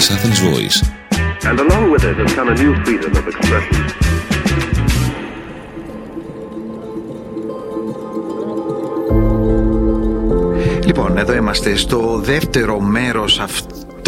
[0.00, 0.78] της Athens Voice.
[1.48, 3.84] And along with it has come a new freedom of expression.
[10.84, 13.40] Λοιπόν, εδώ είμαστε στο δεύτερο μέρος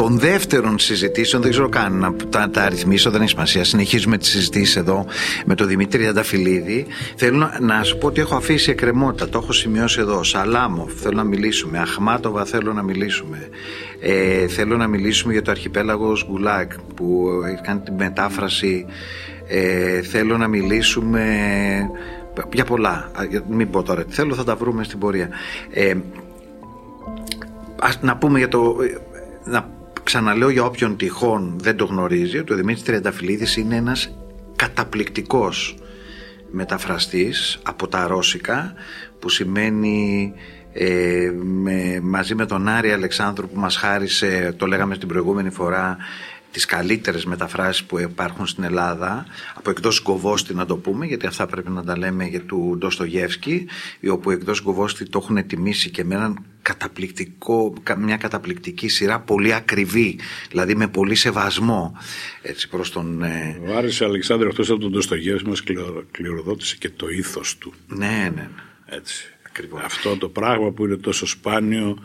[0.03, 1.43] των δεύτερων συζητήσεων.
[1.43, 3.65] Δεν ξέρω καν να τα, τα αριθμίσω, δεν έχει σημασία.
[3.65, 5.07] Συνεχίζουμε τις συζητήσεις εδώ
[5.45, 6.87] με τον Δημήτρη Ανταφυλίδη.
[7.17, 10.23] Θέλω να, να σου πω ότι έχω αφήσει εκκρεμότητα, το έχω σημειώσει εδώ.
[10.23, 11.79] Σαλάμοφ, θέλω να μιλήσουμε.
[11.79, 13.49] Αχμάτοβα, θέλω να μιλήσουμε.
[14.01, 18.87] Ε, θέλω να μιλήσουμε για το αρχιπέλαγος Γκουλάκ που έχει κάνει την μετάφραση.
[19.47, 21.25] Ε, θέλω να μιλήσουμε
[22.53, 23.11] για πολλά.
[23.49, 25.29] Μην πω τώρα τι θέλω, θα τα βρούμε στην πορεία.
[25.71, 25.95] Ε,
[27.81, 28.77] ας, να πούμε για το...
[29.45, 34.17] Να ξαναλέω για όποιον τυχόν δεν το γνωρίζει ότι ο Δημήτρης Τριανταφυλλίδης είναι ένας
[34.57, 35.77] καταπληκτικός
[36.51, 38.75] μεταφραστής από τα ρώσικα
[39.19, 40.33] που σημαίνει
[40.73, 45.97] ε, με, μαζί με τον Άρη Αλεξάνδρου που μας χάρισε το λέγαμε την προηγούμενη φορά
[46.51, 51.47] τις καλύτερες μεταφράσεις που υπάρχουν στην Ελλάδα από εκτός Γκοβόστη να το πούμε γιατί αυτά
[51.47, 53.67] πρέπει να τα λέμε για του Ντοστογεύσκη
[54.11, 60.19] όπου εκτός Γκοβόστη το έχουν τιμήσει και με έναν καταπληκτικό, μια καταπληκτική σειρά πολύ ακριβή
[60.51, 61.97] δηλαδή με πολύ σεβασμό
[62.43, 63.23] έτσι προς τον...
[63.23, 63.61] Ε...
[63.67, 65.63] Ο Άρης Αλεξάνδρου αυτός από τον Ντοστογεύσκη μας
[66.11, 67.75] κληροδότησε και το ήθος του.
[67.87, 68.49] Ναι, ναι, ναι.
[68.87, 69.25] Έτσι.
[69.47, 69.83] Ακριβώς.
[69.85, 71.99] Αυτό το πράγμα που είναι τόσο σπάνιο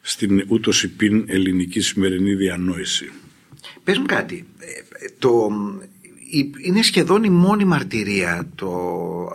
[0.00, 3.10] στην ούτως υπήν ελληνική σημερινή διανόηση.
[3.84, 5.50] Πες μου κάτι, ε, το,
[6.64, 8.70] είναι σχεδόν η μόνη μαρτυρία το,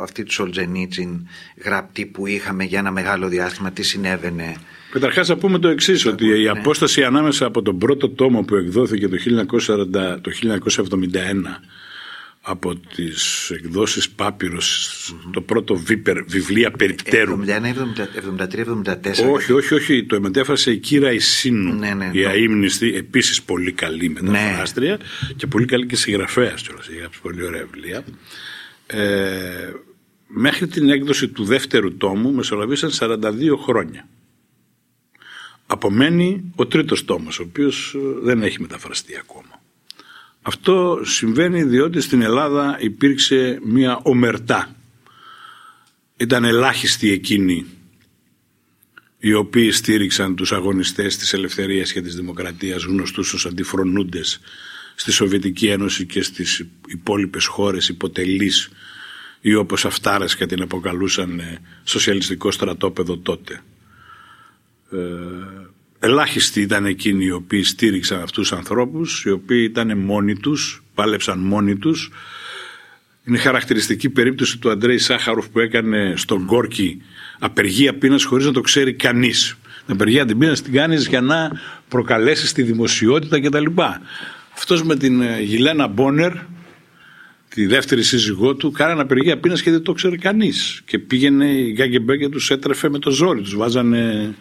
[0.01, 1.27] αυτή του Σολτζενίτσιν
[1.63, 4.55] γραπτή που είχαμε για ένα μεγάλο διάστημα τι συνέβαινε.
[4.91, 6.49] Καταρχάς να πούμε το εξής ότι η ναι.
[6.49, 9.17] απόσταση ανάμεσα από τον πρώτο τόμο που εκδόθηκε το,
[9.67, 10.59] 1940, το 1971
[12.45, 14.15] από τις εκδόσεις
[15.31, 17.39] το πρώτο βίπερ, βιβλία περιπτέρου.
[17.45, 19.31] 71-73-74.
[19.31, 20.05] Όχι, όχι, όχι.
[20.05, 22.25] Το μετέφρασε η Κύρα Ισίνου, ναι, ναι, η ναι.
[22.25, 25.33] αείμνηστη, επίσης πολύ καλή μεταφράστρια ναι.
[25.35, 26.87] και πολύ καλή και συγγραφέας κιόλας.
[26.87, 28.03] Έχει γράψει πολύ ωραία βιβλία.
[28.87, 29.71] Ε,
[30.27, 33.19] μέχρι την έκδοση του δεύτερου τόμου μεσολαβήσαν 42
[33.63, 34.07] χρόνια.
[35.67, 39.62] Απομένει ο τρίτος τόμος, ο οποίος ε, δεν έχει μεταφραστεί ακόμα.
[40.45, 44.75] Αυτό συμβαίνει διότι στην Ελλάδα υπήρξε μια ομερτά.
[46.17, 47.65] Ήταν ελάχιστοι εκείνοι
[49.17, 54.39] οι οποίοι στήριξαν τους αγωνιστές της ελευθερίας και της δημοκρατίας γνωστούς ως αντιφρονούντες
[54.95, 58.69] στη Σοβιετική Ένωση και στις υπόλοιπες χώρες υποτελείς
[59.41, 63.61] ή όπως αυτάρεσκα την αποκαλούσαν ε, σοσιαλιστικό στρατόπεδο τότε.
[64.91, 64.97] Ε,
[66.03, 71.39] ελάχιστοι ήταν εκείνοι οι οποίοι στήριξαν αυτούς τους ανθρώπους, οι οποίοι ήταν μόνοι τους, πάλεψαν
[71.39, 72.11] μόνοι τους.
[73.23, 77.01] Είναι χαρακτηριστική περίπτωση του Αντρέη Σάχαροφ που έκανε στον Κόρκι
[77.39, 79.57] απεργία πείνας χωρίς να το ξέρει κανείς.
[79.85, 81.51] Την απεργία την πείνας την κάνεις για να
[81.87, 83.65] προκαλέσεις τη δημοσιότητα κτλ.
[84.55, 86.31] Αυτός με την ε, Γιλένα Μπόνερ,
[87.49, 90.81] τη δεύτερη σύζυγό του, κάνανε απεργία πείνας και δεν το ξέρει κανείς.
[90.85, 94.35] Και πήγαινε η Γκάγκεμπέ και τους έτρεφε με το ζόρι, τους βάζανε ε,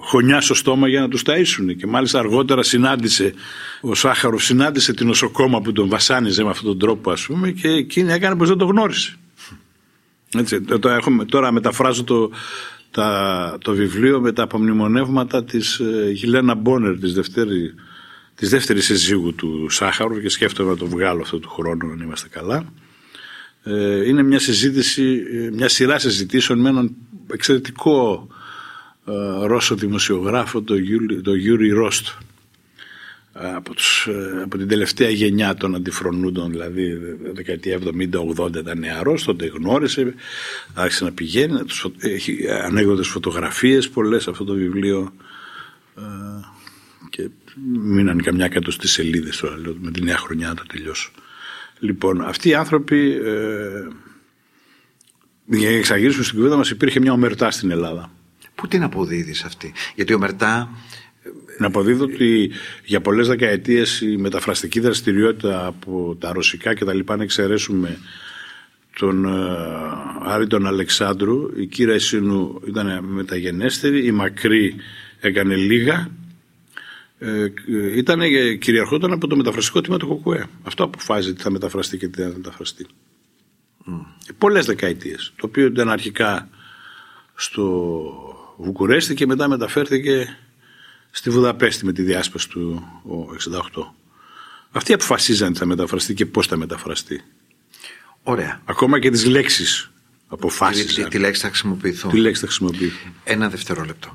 [0.00, 1.76] χωνιά στο στόμα για να τους ταΐσουν.
[1.76, 3.34] Και μάλιστα αργότερα συνάντησε
[3.80, 7.68] ο Σάχαροφ συνάντησε την νοσοκόμα που τον βασάνιζε με αυτόν τον τρόπο ας πούμε και
[7.68, 9.14] εκείνη έκανε πως δεν το γνώρισε.
[10.34, 12.30] Έτσι, τώρα, έχουμε, τώρα μεταφράζω το,
[12.90, 17.74] τα, το βιβλίο με τα απομνημονεύματα της ε, Γιλένα Μπόνερ της δεύτερη,
[18.34, 22.28] της δεύτερης συζύγου του Σάχαροφ και σκέφτομαι να το βγάλω αυτό του χρόνου αν είμαστε
[22.28, 22.72] καλά.
[23.62, 26.94] Ε, είναι μια συζήτηση μια σειρά συζητήσεων με έναν
[27.32, 28.34] εξαιρετικό ε,
[29.46, 30.62] Ρώσο δημοσιογράφο,
[31.22, 32.06] τον Γιούρι Ρόστ
[33.32, 36.98] από, τους, ε, από την τελευταία γενιά των αντιφρονούντων, δηλαδή
[37.32, 37.78] δεκαετία
[38.38, 40.14] 70-80 ήταν νεαρός, τότε γνώρισε,
[40.74, 41.60] άρχισε να πηγαίνει,
[41.98, 45.12] έχει ανέκδοτες φωτογραφίες πολλές αυτό το βιβλίο
[45.96, 46.02] ε,
[47.10, 47.28] και
[47.72, 51.10] μείναν καμιά κατοστή σελίδες τώρα, με τη νέα χρονιά να το τελειώσω.
[51.78, 53.88] Λοιπόν, αυτοί οι άνθρωποι ε,
[55.46, 58.10] για να εξαγγείλουμε στην κουβέντα μας υπήρχε μια ομερτά στην Ελλάδα
[58.60, 60.70] Πού την αποδίδεις αυτή, Γιατί ο Μερτά.
[61.58, 62.50] Να αποδίδω ότι
[62.84, 67.98] για πολλές δεκαετίες η μεταφραστική δραστηριότητα από τα ρωσικά και τα λοιπά, αν εξαιρέσουμε
[68.98, 69.56] τον ε,
[70.22, 74.74] Άρη τον Αλεξάνδρου, η κύρα Ισίνου ήταν μεταγενέστερη, η Μακρύ
[75.20, 76.10] έκανε λίγα,
[77.18, 77.46] ε,
[77.96, 78.20] ήταν,
[78.58, 80.46] κυριαρχόταν από το μεταφραστικό τμήμα του Κοκουέ.
[80.62, 82.86] Αυτό αποφάσισε τι θα μεταφραστεί και τι θα μεταφραστεί.
[83.86, 84.06] Mm.
[84.38, 86.48] Πολλές δεκαετίες, το οποίο ήταν αρχικά
[87.34, 88.29] στο
[88.62, 90.38] Βουκουρέστη και μετά μεταφέρθηκε
[91.10, 92.82] στη Βουδαπέστη με τη διάσπαση του
[93.72, 93.82] 68.
[94.70, 97.22] Αυτοί αποφασίζαν τι θα μεταφραστεί και πώς θα μεταφραστεί.
[98.22, 98.60] Ωραία.
[98.64, 99.90] Ακόμα και τις λέξεις
[100.28, 101.04] αποφάσισαν.
[101.04, 104.14] Τι, τι, λέξη θα χρησιμοποιηθούν; Τι λέξη θα χρησιμοποιηθούν; Ένα δευτερόλεπτο.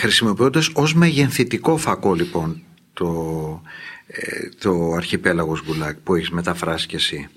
[0.00, 2.62] χρησιμοποιώντας ως μεγενθητικό φακό λοιπόν
[2.92, 3.62] το,
[4.06, 7.28] ε, το αρχιπέλαγος Γκουλάκ που έχεις μεταφράσει κι εσύ.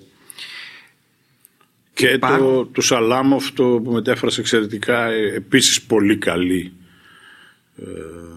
[1.98, 6.72] Και το, το Σαλάμοφ το που μετέφρασε εξαιρετικά ε, επίσης πολύ καλή
[7.78, 7.84] ε,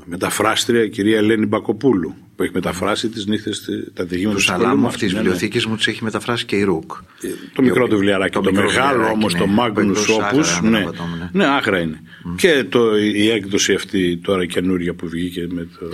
[0.05, 5.13] μεταφράστρια η κυρία Ελένη Μπακοπούλου που έχει μεταφράσει τις νύχτες τα διηγήματα του Σαλάμοφ της
[5.13, 5.29] ναι, ναι.
[5.69, 6.93] μου τις έχει μεταφράσει και η Ρουκ.
[7.23, 10.85] Ε, το μικρό του βιβλιαράκι, το, το μεγάλο όμως ναι, το Magnus Opus ναι,
[11.33, 12.01] ναι, άχρα είναι.
[12.03, 12.35] Mm.
[12.37, 15.87] Και το, η έκδοση αυτή τώρα καινούρια που βγήκε με το...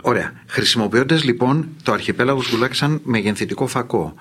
[0.00, 0.32] Ωραία.
[0.46, 4.14] Χρησιμοποιώντας λοιπόν το αρχιπέλαγος Γκουλάκ σαν μεγενθητικό φακό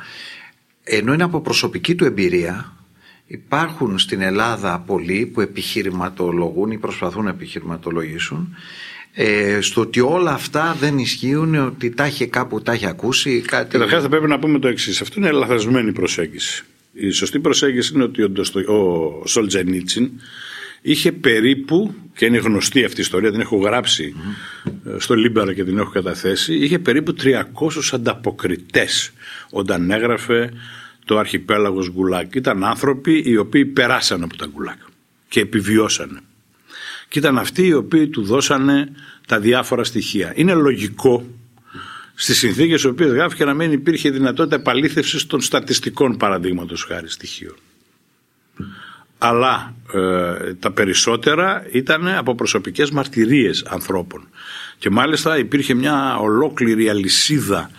[0.84, 2.74] ενώ είναι από προσωπική του εμπειρία
[3.32, 8.56] Υπάρχουν στην Ελλάδα πολλοί που επιχειρηματολογούν ή προσπαθούν να επιχειρηματολογήσουν
[9.14, 13.42] ε, στο ότι όλα αυτά δεν ισχύουν, ότι τα έχει κάπου, τα έχει ακούσει.
[13.42, 13.72] Κάτι...
[13.72, 15.02] Καταρχάς θα πρέπει να πούμε το εξής.
[15.02, 16.64] Αυτό είναι λαθασμένη προσέγγιση.
[16.94, 18.32] Η σωστή προσέγγιση είναι ότι ο,
[18.68, 20.12] ο Σολτζενίτσιν
[20.82, 24.96] είχε περίπου, και είναι γνωστή αυτή η ιστορία, την έχω γράψει mm-hmm.
[24.98, 27.34] στο Liberal και την έχω καταθέσει, είχε περίπου 300
[27.92, 29.12] ανταποκριτές
[29.50, 30.52] όταν έγραφε
[31.10, 32.36] το αρχιπέλαγος Γκουλάγκ.
[32.36, 34.78] Ήταν άνθρωποι οι οποίοι περάσαν από τα Γκουλάγκ
[35.28, 36.20] και επιβιώσανε.
[37.08, 38.92] Και ήταν αυτοί οι οποίοι του δώσανε
[39.28, 40.34] τα διάφορα στοιχεία.
[40.36, 41.26] Είναι λογικό
[42.16, 47.56] στις συνθήκες οι οποίες γράφηκε να μην υπήρχε δυνατότητα επαλήθευσης των στατιστικών παραδείγματος χάρη στοιχείων.
[49.18, 54.28] Αλλά ε, τα περισσότερα ήταν από προσωπικές μαρτυρίες ανθρώπων.
[54.78, 57.76] Και μάλιστα υπήρχε μια ολόκληρη αλυσίδα ε,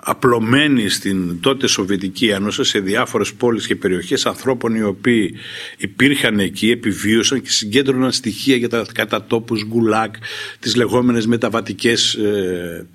[0.00, 5.34] απλωμένοι στην τότε Σοβιετική Ένωση σε διάφορες πόλεις και περιοχές ανθρώπων οι οποίοι
[5.76, 10.14] υπήρχαν εκεί, επιβίωσαν και συγκέντρωναν στοιχεία για τα κατατόπους γκουλάκ,
[10.58, 12.86] τις λεγόμενες μεταβατικές ε,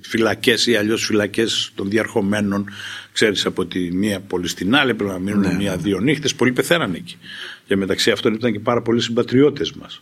[0.00, 2.68] φυλακές ή αλλιώς φυλακές των διαρχομένων.
[3.12, 5.54] Ξέρεις από τη μία πόλη στην άλλη πρέπει να μείνουν ναι.
[5.54, 6.34] μία-δύο νύχτες.
[6.34, 7.16] Πολλοί πεθαίνανε εκεί.
[7.66, 10.00] Και μεταξύ αυτών ήταν και πάρα πολλοί συμπατριώτες μας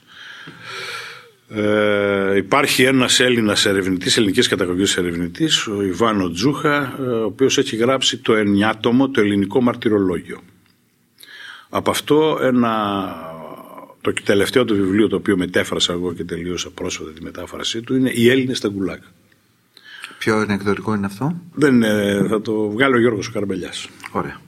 [1.48, 7.76] ε, υπάρχει ένας Έλληνας ερευνητής, ελληνικής καταγωγής ερευνητής, ο Ιβάνο Τζούχα, ε, ο οποίος έχει
[7.76, 10.40] γράψει το εννιάτομο, το ελληνικό μαρτυρολόγιο.
[11.68, 13.06] Από αυτό ένα,
[14.00, 18.10] το τελευταίο του βιβλίο το οποίο μετέφρασα εγώ και τελείωσα πρόσφατα τη μετάφρασή του είναι
[18.14, 19.02] «Οι Έλληνες στα Γκουλάκ».
[20.18, 21.82] Ποιο είναι εκδοτικό είναι αυτό; Δεν,
[22.28, 23.88] θα το βγάλει ο Γιώργος Καρμπελιάς.
[24.10, 24.40] Ωραία.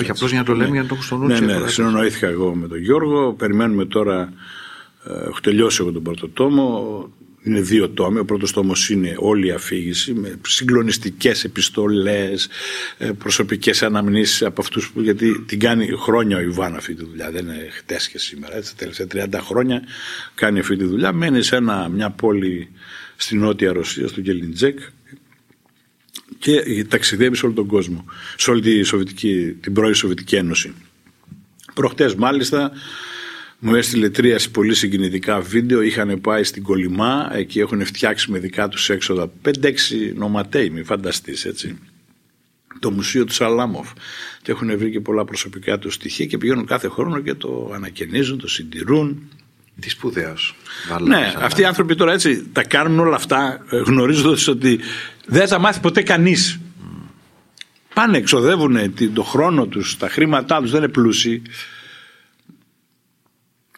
[0.00, 1.26] Όχι, απλώς για να το λέμε, για να το έχω στο νου.
[1.26, 3.32] Ναι, ναι, συνονοήθηκα εγώ με τον Γιώργο.
[3.32, 4.32] Περιμένουμε τώρα
[5.08, 7.10] Έχω τελειώσει εγώ τον πρώτο τόμο.
[7.42, 8.18] Είναι δύο τόμοι.
[8.18, 12.48] Ο πρώτος τόμος είναι όλη η αφήγηση με συγκλονιστικές επιστολές,
[12.98, 17.30] ε, προσωπικές αναμνήσεις από αυτούς που γιατί την κάνει χρόνια ο Ιβάν αυτή τη δουλειά.
[17.30, 18.56] Δεν είναι χτες και σήμερα.
[18.56, 19.82] Έτσι, τα τελευταία 30 χρόνια
[20.34, 21.12] κάνει αυτή τη δουλειά.
[21.12, 22.68] Μένει σε ένα, μια πόλη
[23.16, 24.78] στην Νότια Ρωσία, στο Γελιντζέκ
[26.38, 28.04] και ταξιδεύει σε όλο τον κόσμο.
[28.36, 30.74] Σε όλη τη Σοβιετική, την πρώην Σοβιετική Ένωση.
[31.74, 32.72] Προχτές μάλιστα
[33.58, 35.82] μου έστειλε τρία πολύ συγκινητικά βίντεο.
[35.82, 39.50] Είχαν πάει στην Κολυμά, εκεί έχουν φτιάξει με δικά τους έξοδα 5-6
[40.14, 41.78] νοματέοι, μη φανταστείς έτσι.
[42.80, 43.92] Το μουσείο του Σαλάμοφ.
[44.42, 48.38] Και έχουν βρει και πολλά προσωπικά του στοιχεία και πηγαίνουν κάθε χρόνο και το ανακαινίζουν,
[48.38, 49.30] το συντηρούν.
[49.80, 50.56] Τι σπουδαίος.
[51.02, 54.80] Ναι, αυτοί οι άνθρωποι τώρα έτσι τα κάνουν όλα αυτά ε, γνωρίζοντας ότι
[55.26, 56.60] δεν θα μάθει ποτέ κανείς.
[57.94, 61.42] Πάνε, εξοδεύουν τον χρόνο τους, τα χρήματά τους, δεν είναι πλούσιοι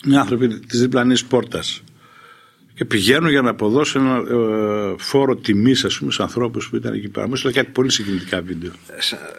[0.05, 1.83] οι άνθρωποι της διπλανής πόρτας.
[2.79, 6.95] Και πηγαίνουν για να αποδώσουν ένα ε, φόρο τιμής, ας πούμε, στους ανθρώπους που ήταν
[6.95, 7.29] εκεί πέρα.
[7.29, 8.71] Μου κάτι πολύ συγκινητικά βίντεο.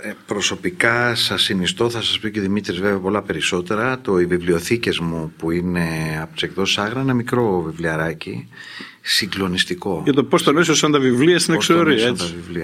[0.01, 4.00] Ε, προσωπικά σας συνιστώ, θα σας πει και Δημήτρης βέβαια πολλά περισσότερα.
[4.01, 5.88] Το οι βιβλιοθήκες μου που είναι
[6.22, 8.48] από τις εκδόσεις Άγρα, ένα μικρό βιβλιαράκι.
[9.01, 10.01] Συγκλονιστικό.
[10.03, 12.15] Για το πώς το λέσω σαν τα βιβλία στην εξορία.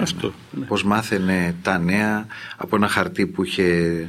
[0.01, 0.33] Αυτό.
[0.51, 0.65] Ναι.
[0.65, 2.27] Πώς μάθαινε τα νέα
[2.57, 4.07] από ένα χαρτί που είχε ε,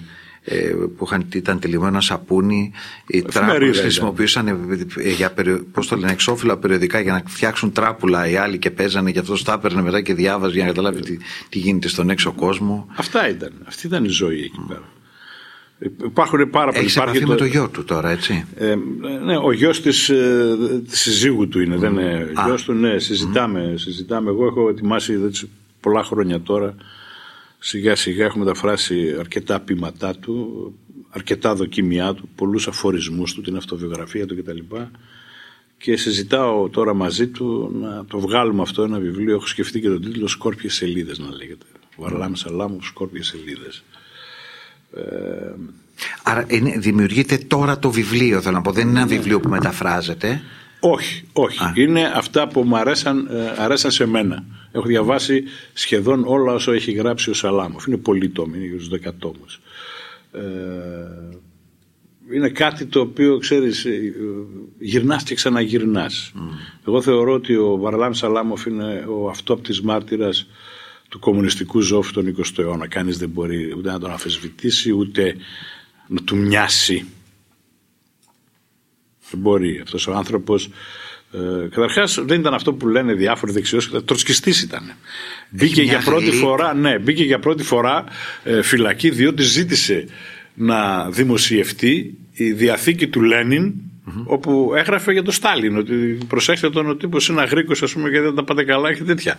[0.97, 2.73] που είχαν, ήταν τυλιγμένο σαπούνι.
[3.07, 4.49] Οι τράπουλες χρησιμοποιούσαν
[4.97, 5.35] ε, για
[5.73, 9.43] πώς το λένε, εξώφυλλα περιοδικά για να φτιάξουν τράπουλα οι άλλοι και παίζανε και αυτό
[9.43, 11.17] τα έπαιρνε μετά και διάβαζε για να καταλάβει τι,
[11.49, 12.87] τι γίνεται στον έξω κόσμο.
[12.97, 13.53] Αυτά ήταν.
[13.65, 14.83] Αυτή ήταν η ζωή εκεί πέρα.
[16.05, 16.79] Υπάρχουν πάρα πολλοί.
[16.79, 17.27] Έχεις επαφή το...
[17.27, 18.75] με το γιο του τώρα, έτσι; Ε,
[19.25, 21.77] ναι, ο γιος της ε, συζύγου του είναι.
[21.77, 21.79] Mm.
[21.79, 23.79] Δεν είναι γιος του, ναι, συζητάμε, mm.
[23.79, 24.31] συζητάμε.
[24.31, 25.31] Εγώ έχω ετοιμάσει
[25.81, 26.75] πολλά χρόνια τώρα
[27.69, 30.75] Σιγά σιγά έχουμε μεταφράσει αρκετά πείματά του,
[31.11, 34.59] αρκετά δοκιμιά του, πολλούς αφορισμούς του, την αυτοβιογραφία του κτλ.
[35.79, 39.35] Και συζητάω τώρα μαζί του να το βγάλουμε αυτό ένα βιβλίο.
[39.35, 41.67] Έχω σκεφτεί και τον τίτλο Σκόρπιες Σελίδες να λέγεται.
[41.97, 43.83] Βαρλάμε Σαλάμου, Σκόρπιες Σελίδες.
[44.97, 45.03] Ε...
[46.23, 48.73] Άρα είναι, δημιουργείται τώρα το βιβλίο, θέλω να πω.
[48.73, 50.43] Δεν είναι ένα βιβλίο που μεταφράζεται.
[50.81, 51.73] Όχι, όχι.
[51.75, 54.45] Είναι αυτά που μου αρέσαν, ε, αρέσαν σε μένα.
[54.77, 57.87] Έχω διαβάσει σχεδόν όλα όσο έχει γράψει ο Σαλάμοφ.
[57.87, 59.61] Είναι πολύ τόμοι, είναι γύρω στους 10 τόμους.
[60.33, 60.41] Ε,
[62.33, 64.15] είναι κάτι το οποίο ξέρεις ε,
[64.79, 66.33] γυρνάς και ξαναγυρνάς.
[66.87, 70.47] Εγώ θεωρώ ότι ο Βαρλάμ Σαλάμοφ είναι ο αυτόπτης μάρτυρας
[71.09, 72.89] του κομμουνιστικού ζώφου τον 20ο αιώνα.
[72.89, 75.37] Κανείς δεν μπορεί ούτε να τον αφισβητήσει ούτε
[76.09, 77.07] να του μοιάσει.
[79.31, 80.71] Δεν μπορεί αυτός ο άνθρωπος
[81.37, 84.93] ε, Καταρχάς δεν ήταν αυτό που λένε διάφοροι δεξιώσει, τροτσκιστή ήταν.
[85.51, 88.05] Μπήκε για, πρώτη φορά, ναι, μπήκε για πρώτη φορά
[88.45, 90.05] ε, φυλακή διότι ζήτησε
[90.55, 93.75] να δημοσιευτεί η διαθήκη του λενιν
[94.25, 98.21] όπου έγραφε για τον Στάλιν ότι προσέξτε τον ο τύπος είναι αγρίκος ας πούμε και
[98.21, 99.39] δεν τα πάτε καλά και τέτοια.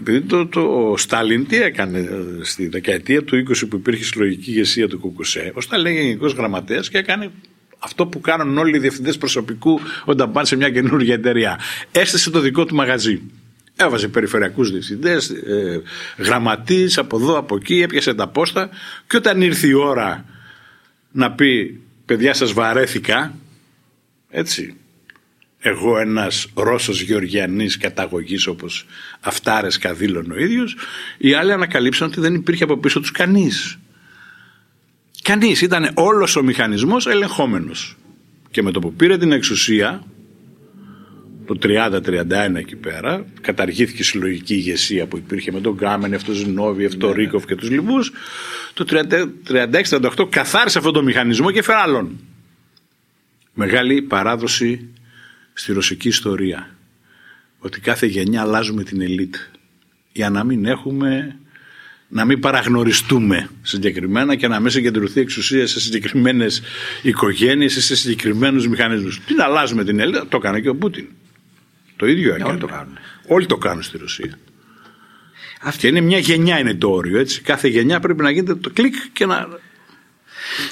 [0.00, 4.50] Επειδή το, το, ο Στάλιν τι έκανε ε, στη δεκαετία του 20 που υπήρχε συλλογική
[4.50, 7.30] ηγεσία του Κουκουσέ ο Στάλιν έγινε γενικός γραμματέας και έκανε
[7.78, 11.60] αυτό που κάνουν όλοι οι διευθυντές προσωπικού όταν πάνε σε μια καινούργια εταιρεία.
[11.92, 13.22] Έστησε το δικό του μαγαζί.
[13.76, 15.82] Έβαζε περιφερειακούς διευθυντές, ε,
[16.16, 18.70] γραμματείς από εδώ, από εκεί, έπιασε τα πόστα
[19.06, 20.24] και όταν ήρθε η ώρα
[21.10, 23.34] να πει παιδιά σας βαρέθηκα
[24.30, 24.76] έτσι
[25.58, 28.86] εγώ ένας Ρώσος Γεωργιανής καταγωγής όπως
[29.20, 30.76] Αυτάρες Καδήλων ο ίδιος
[31.18, 33.78] οι άλλοι ανακαλύψαν ότι δεν υπήρχε από πίσω τους κανείς
[35.26, 37.96] κανείς ήταν όλος ο μηχανισμός ελεγχόμενος
[38.50, 40.04] και με το που πήρε την εξουσία
[41.46, 46.84] το 30-31 εκεί πέρα, καταργήθηκε η συλλογική ηγεσία που υπήρχε με τον Γκάμεν, αυτός Ζινόβι,
[46.84, 47.22] αυτό ναι, ναι.
[47.22, 48.12] Ρίκοφ και τους λοιπούς.
[48.74, 48.84] Το
[49.46, 52.18] 36-38 καθάρισε αυτό το μηχανισμό και έφερε άλλον.
[53.54, 54.88] Μεγάλη παράδοση
[55.52, 56.76] στη ρωσική ιστορία.
[57.58, 59.34] Ότι κάθε γενιά αλλάζουμε την ελίτ
[60.12, 61.38] για να μην έχουμε
[62.08, 66.62] να μην παραγνωριστούμε συγκεκριμένα και να μην συγκεντρωθεί εξουσία σε συγκεκριμένες
[67.02, 69.20] οικογένειες ή σε συγκεκριμένους μηχανισμούς.
[69.26, 71.06] Τι να αλλάζουμε την Ελλάδα, το έκανε και ο Πούτιν.
[71.96, 72.50] Το ίδιο έκανε.
[72.50, 72.98] Όλοι το κάνουν.
[73.26, 74.38] Όλοι το κάνουν στη Ρωσία.
[75.60, 77.18] Αυτή είναι μια γενιά είναι το όριο.
[77.18, 77.40] Έτσι.
[77.40, 79.48] Κάθε γενιά πρέπει να γίνεται το κλικ και να.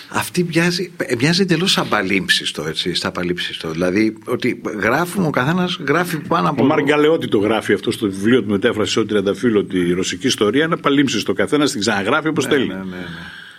[0.09, 3.71] Αυτή μοιάζει, μοιάζει εντελώς απαλήμψιστο, έτσι, στα απαλήμψιστο.
[3.71, 6.63] Δηλαδή ότι γράφουμε, ο καθένας γράφει πάνω από.
[6.63, 10.65] Ο Μαργκαλεότη το γράφει αυτό στο βιβλίο του μετέφρασης ότι Τριανταφύλλο ότι η ρωσική ιστορία
[10.65, 11.33] είναι απαλήμψιστο.
[11.33, 12.67] Ο καθένας την ξαναγράφει όπως ναι, θέλει.
[12.67, 12.97] Ναι, ναι, ναι.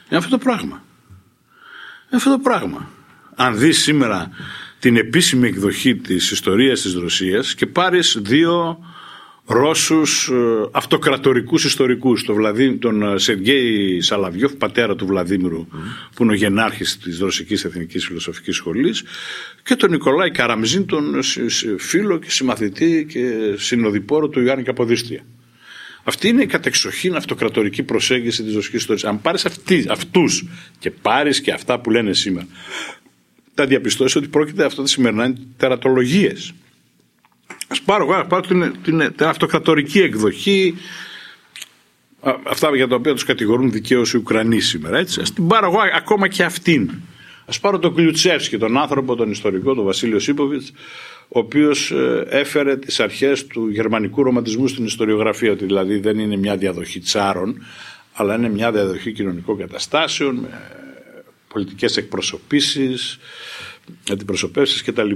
[0.09, 0.83] Είναι αυτό το πράγμα.
[2.07, 2.89] Είναι αυτό το πράγμα.
[3.35, 4.29] Αν δεις σήμερα
[4.79, 8.79] την επίσημη εκδοχή της ιστορίας της Ρωσίας και πάρεις δύο
[9.47, 15.67] Ρώσους ε, αυτοκρατορικούς ιστορικούς τον, Βλαδί, τον ε, Σεργέη Σαλαβιόφ, πατέρα του Βλαδίμηρου
[16.15, 19.03] που είναι ο γενάρχης της Ρωσικής Εθνικής Φιλοσοφικής Σχολής
[19.63, 21.19] και τον Νικολάη Καραμζίν τον
[21.77, 25.25] φίλο και συμμαθητή και συνοδοιπόρο του Ιωάννη Καποδίστρια.
[26.03, 29.03] Αυτή είναι η κατεξοχήν αυτοκρατορική προσέγγιση της ρωσικής ιστορίας.
[29.03, 30.47] Αν πάρεις αυτού αυτούς
[30.79, 32.47] και πάρεις και αυτά που λένε σήμερα
[33.53, 36.53] θα διαπιστώσεις ότι πρόκειται αυτό τα σημερινά είναι τερατολογίες.
[37.67, 40.75] Α πάρω, ας πάρω την, την, την αυτοκρατορική εκδοχή,
[42.43, 44.97] αυτά για τα οποία τους κατηγορούν δικαίως οι Ουκρανοί σήμερα.
[44.97, 45.21] Έτσι.
[45.21, 46.91] Ας την πάρω εγώ ακόμα και αυτήν.
[47.45, 50.71] Α πάρω τον Κλιουτσεύσκη, τον άνθρωπο, τον ιστορικό, τον Βασίλειο Σίποβιτς,
[51.27, 56.37] ο οποίος ε, έφερε τις αρχές του γερμανικού ρομαντισμού στην ιστοριογραφία, ότι δηλαδή δεν είναι
[56.37, 57.65] μια διαδοχή τσάρων,
[58.13, 60.47] αλλά είναι μια διαδοχή κοινωνικών καταστάσεων,
[61.47, 63.19] πολιτικές εκπροσωπήσεις,
[64.11, 65.11] αντιπροσωπεύσεις κτλ.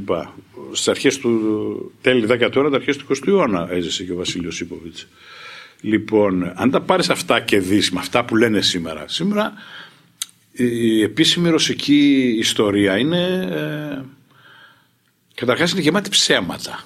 [0.71, 5.07] Στις αρχές του τέλη 10 ου αρχές του 20ου αιώνα έζησε και ο Βασίλειος Ιπποβιτς.
[5.81, 9.53] Λοιπόν, αν τα πάρεις αυτά και δεις με αυτά που λένε σήμερα, σήμερα
[10.51, 14.05] η επίσημη ρωσική ιστορία είναι ε,
[15.35, 16.83] καταρχάς είναι γεμάτη ψέματα.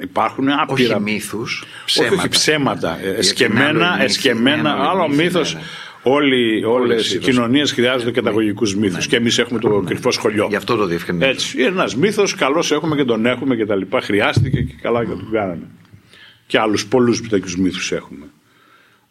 [0.00, 0.94] Υπάρχουν άπειρα...
[0.94, 2.14] Όχι μύθους, ψέματα.
[2.14, 2.98] Όχι, όχι ψέματα.
[3.00, 4.72] Εσκεμένα, εσκεμένα.
[4.72, 5.54] Άλλο μύθος.
[5.54, 5.66] Ναι, ναι.
[6.02, 8.80] Όλοι, όλες οι κοινωνίες χρειάζονται καταγωγικούς ναι.
[8.80, 10.46] μύθους και εμείς έχουμε το κρυφό σχολείο.
[10.48, 11.30] Γι' αυτό το διευκρινίζω.
[11.30, 14.00] Έτσι, ένας μύθος, καλώς έχουμε και τον έχουμε και τα λοιπά.
[14.00, 15.66] Χρειάστηκε και καλά και τον κάναμε.
[16.46, 18.26] Και άλλους πολλούς τέτοιους μύθους έχουμε.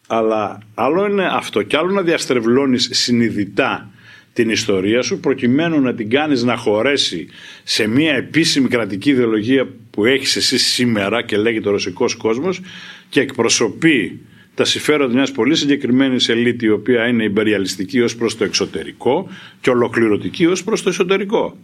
[0.06, 3.90] Αλλά άλλο είναι αυτό και άλλο να διαστρεβλώνεις συνειδητά
[4.32, 7.28] την ιστορία σου προκειμένου να την κάνεις να χωρέσει
[7.64, 12.60] σε μια επίσημη κρατική ιδεολογία που έχεις εσύ σήμερα και λέγεται ο ρωσικός κόσμος
[13.08, 14.20] και εκπροσωπεί
[14.58, 19.28] τα συμφέροντα μιας πολύ συγκεκριμένης ελίτ η οποία είναι υπεριαλιστική ως προς το εξωτερικό
[19.60, 21.56] και ολοκληρωτική ως προς το εσωτερικό.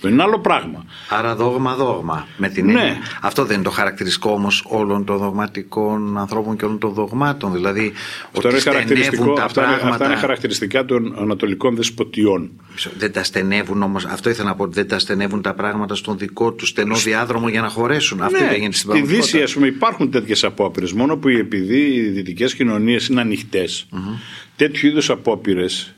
[0.00, 0.84] Το είναι άλλο πράγμα.
[1.08, 2.26] Άρα δόγμα-δόγμα.
[2.36, 2.98] Με την ναι.
[3.20, 7.52] Αυτό δεν είναι το χαρακτηριστικό όμως όλων των δογματικών ανθρώπων και όλων των δογμάτων.
[7.52, 7.92] Δηλαδή,
[8.26, 9.88] αυτό ότι είναι χαρακτηριστικό, τα αυτά, πράγματα...
[9.88, 12.50] αυτά είναι χαρακτηριστικά των ανατολικών δεσποτιών.
[12.98, 16.52] Δεν τα στενεύουν όμως, αυτό ήθελα να πω, δεν τα στενεύουν τα πράγματα στον δικό
[16.52, 18.18] τους στενό διάδρομο για να χωρέσουν.
[18.18, 20.92] Ναι, αυτό δεν γίνεται στην Στη Δύση, ας πούμε, υπάρχουν τέτοιες απόπειρες.
[20.92, 24.18] Μόνο που επειδή οι δυτικές κοινωνίες είναι ανοιχτές, mm-hmm.
[24.56, 25.94] τέτοιου είδους απόπειρες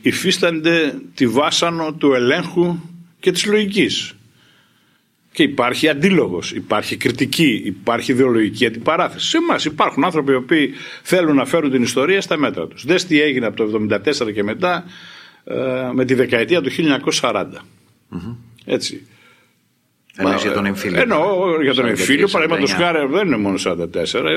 [0.00, 2.78] υφίστανται τη βάσανο του ελέγχου
[3.26, 4.12] και της λογικής.
[5.32, 9.28] Και υπάρχει αντίλογος, υπάρχει κριτική, υπάρχει ιδεολογική αντιπαράθεση.
[9.28, 12.84] Σε εμάς υπάρχουν άνθρωποι οι οποίοι θέλουν να φέρουν την ιστορία στα μέτρα τους.
[12.84, 13.86] Δες τι έγινε από το
[14.26, 14.84] 1974 και μετά
[15.44, 15.54] ε,
[15.92, 16.70] με τη δεκαετία του
[17.22, 17.46] 1940.
[18.64, 19.06] Έτσι.
[20.18, 21.00] Εννοείς για τον εμφύλιο.
[21.00, 21.26] Εννοώ
[21.62, 22.76] για τον 43, εμφύλιο, παραδείγματος 49.
[22.82, 23.78] χάρη δεν είναι μόνο 44,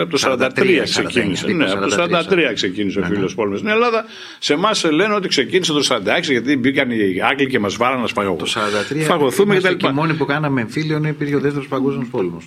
[0.01, 1.45] από το 43, 43 ξεκίνησε.
[1.47, 1.95] 49, Ναι, από το
[2.29, 4.05] 43 ξεκίνησε ο εμφύλιο πόλεμο στην Ελλάδα.
[4.39, 8.07] Σε εμάς λένε ότι ξεκίνησε το 46 γιατί μπήκαν οι Άγγλοι και μας βάλανε να
[8.07, 8.35] σπαγω...
[8.35, 8.45] Το
[8.91, 9.77] 43 φαγωθούμε είμαστε κτλ.
[9.77, 12.45] και οι μόνοι που κάναμε εμφύλιο ενώ υπήρχε ο δεύτερος παγκόσμιος πόλεμος.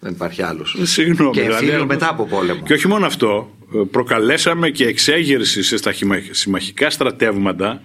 [0.00, 0.76] Δεν υπάρχει άλλος.
[0.82, 1.30] Συγγνώμη.
[1.32, 2.62] Και δηλαδή, εμφύλιο μετά από πόλεμο.
[2.64, 7.80] Και όχι μόνο αυτό, ε, προκαλέσαμε και εξέγερση σε στα χημα- συμμαχικά στρατεύματα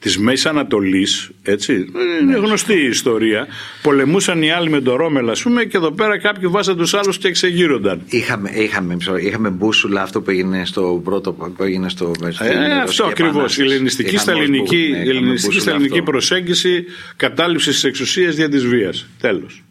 [0.00, 1.86] της Μέσης Ανατολής, έτσι,
[2.22, 3.46] είναι γνωστή η ιστορία.
[3.82, 7.18] Πολεμούσαν οι άλλοι με το Ρόμελ, ας πούμε, και εδώ πέρα κάποιοι βάζαν τους άλλους
[7.18, 8.00] και εξεγείρονταν.
[8.08, 12.54] Είχαμε, είχαμε, μισό, είχαμε μπούσουλα αυτό που έγινε στο πρώτο που έγινε στο στην Ε,
[12.54, 13.26] Ρωσική αυτό ακριβώς.
[13.34, 13.62] Η Επανάσταση.
[13.62, 16.10] ελληνιστική στα Είχαμε ως ελληνική, μπου- ναι, η είχαμε ελληνιστική μπούσουλα στα ελληνική αυτό.
[16.10, 16.84] προσέγγιση
[17.16, 19.06] κατάληψη τη εξουσία δια τη βίας.
[19.20, 19.62] Τέλος.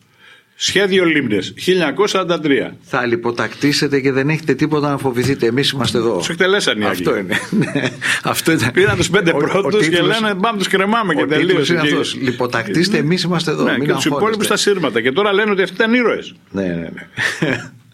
[0.60, 2.72] Σχέδιο Λίμνες, 1943.
[2.82, 5.46] Θα λιποτακτήσετε και δεν έχετε τίποτα να φοβηθείτε.
[5.46, 6.18] Εμείς είμαστε εδώ.
[6.18, 7.08] Τους εκτελέσαν οι Άγγλοι.
[7.08, 7.40] Αυτό είναι.
[7.74, 7.90] Ναι,
[8.24, 8.72] αυτό ήταν.
[8.72, 11.46] Πήραν τους πέντε Ο- ο πρώτους και τίτλος- λένε πάμε τους κρεμάμε και Ο τίτλος
[11.48, 11.74] τελείωσε.
[11.74, 12.16] είναι Και- αυτός.
[12.16, 13.64] Λιποτακτήστε, εμείς είμαστε εδώ.
[13.64, 14.18] Ναι, μην και τους αγχώνεστε.
[14.18, 15.02] υπόλοιπους στα σύρματα.
[15.02, 16.34] Και τώρα λένε ότι αυτοί ήταν ήρωες.
[16.52, 16.90] Ναι, ναι, ναι.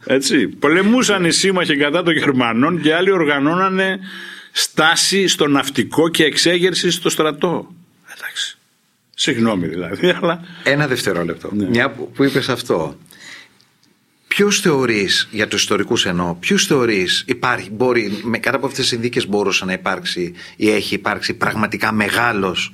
[0.16, 0.48] Έτσι.
[0.48, 4.00] Πολεμούσαν οι σύμμαχοι κατά των Γερμανών και άλλοι οργανώνανε
[4.52, 7.68] στάση στο ναυτικό και εξέγερση στο στρατό.
[9.24, 9.32] Εντάξει.
[9.32, 10.40] Συγγνώμη δηλαδή, αλλά.
[10.64, 11.50] Ένα δευτερόλεπτο.
[11.54, 11.68] Ναι.
[11.70, 12.98] Μια που, που είπες αυτό.
[14.28, 18.90] Ποιου θεωρείς, για τους ιστορικούς εννοώ, ποιου θεωρείς υπάρχει, μπορεί, με κάτω από αυτές τις
[18.90, 22.74] συνθήκες μπορούσε να υπάρξει ή έχει υπάρξει πραγματικά μεγάλος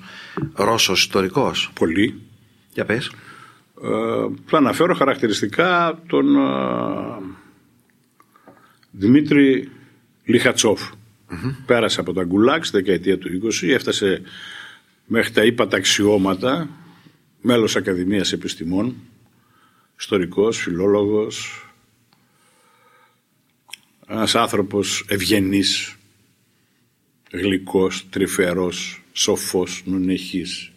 [0.53, 2.21] Ρώσος ιστορικός; Πολλοί.
[2.73, 3.11] Για πες.
[3.83, 3.89] Ε,
[4.45, 6.39] θα αναφέρω χαρακτηριστικά τον ε,
[8.91, 9.69] Δημήτρη
[10.23, 10.81] Λιχατσόφ.
[11.65, 13.29] Πέρασε από τα Γκουλάκς στη δεκαετία του
[13.63, 14.21] 20, έφτασε
[15.11, 16.69] μέχρι τα ύπατα αξιώματα,
[17.41, 18.95] μέλος Ακαδημίας Επιστημών,
[19.99, 21.65] ιστορικός, φιλόλογος,
[24.07, 25.95] ένας άνθρωπος ευγενής,
[27.31, 30.71] γλυκός, τρυφερός, σοφός, νονεχής,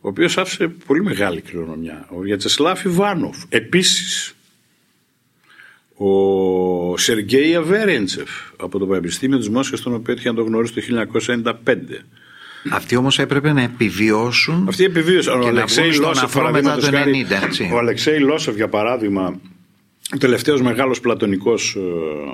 [0.00, 2.08] ο οποίος άφησε πολύ μεγάλη κληρονομιά.
[2.10, 4.34] Ο Γιατσεσλάφ Ιβάνοφ, επίσης.
[5.94, 10.80] Ο Σεργέη Αβέρεντσεφ από το Πανεπιστήμιο της Μόσχας, τον οποίο έτυχε να το γνωρίσει το
[10.80, 12.04] 1995.
[12.70, 14.68] Αυτοί όμως έπρεπε να επιβιώσουν.
[14.68, 15.30] Αυτή η επιβίωση.
[15.30, 17.70] Ο Και να Αλεξέη βγουν στον Λόσεφ, αφρό μετά παραδείγματος το χάρη, 90, έτσι.
[17.72, 19.40] Ο Αλεξέη Λόσεφ, για παράδειγμα,
[20.14, 21.80] ο τελευταίος μεγάλος πλατωνικός ε,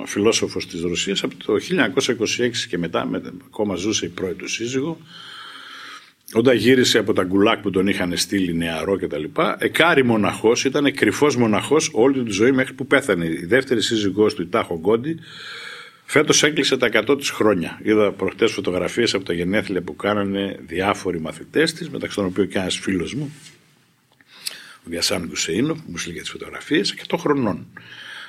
[0.06, 4.98] φιλόσοφος της Ρωσίας, από το 1926 και μετά, με, ακόμα ζούσε η πρώην του σύζυγο,
[6.32, 9.24] όταν γύρισε από τα γκουλάκ που τον είχαν στείλει νεαρό κτλ.
[9.58, 13.26] Εκάρι μοναχός, ήταν κρυφός μοναχός όλη του τη ζωή μέχρι που πέθανε.
[13.26, 15.18] Η δεύτερη σύζυγός του, η Τάχο Γκόντι,
[16.10, 17.80] φέτος έκλεισε τα 100 της χρόνια.
[17.82, 22.58] Είδα προχτές φωτογραφίες από τα γενέθλια που κάνανε διάφοροι μαθητές της, μεταξύ των οποίων και
[22.58, 23.32] ένας φίλος μου,
[24.78, 27.66] ο Διασάν Γκουσεϊνο, που μου στείλε τις φωτογραφίες, 100 χρονών.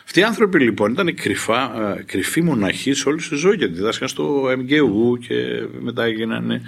[0.03, 4.07] Αυτοί οι άνθρωποι λοιπόν ήταν κρυφά, ε, κρυφοί μοναχοί σε όλη τη ζωή γιατί διδάσκαν
[4.07, 6.61] στο MGU και μετά έγιναν.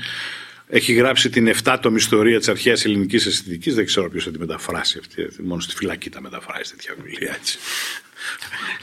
[0.67, 3.75] Έχει γράψει την 7τομη ιστορία της αρχαίας ελληνικής αισθητικής.
[3.75, 5.27] Δεν ξέρω ποιος θα τη μεταφράσει αυτή.
[5.43, 7.57] Μόνο στη φυλακή τα μεταφράσει τέτοια βιβλία έτσι.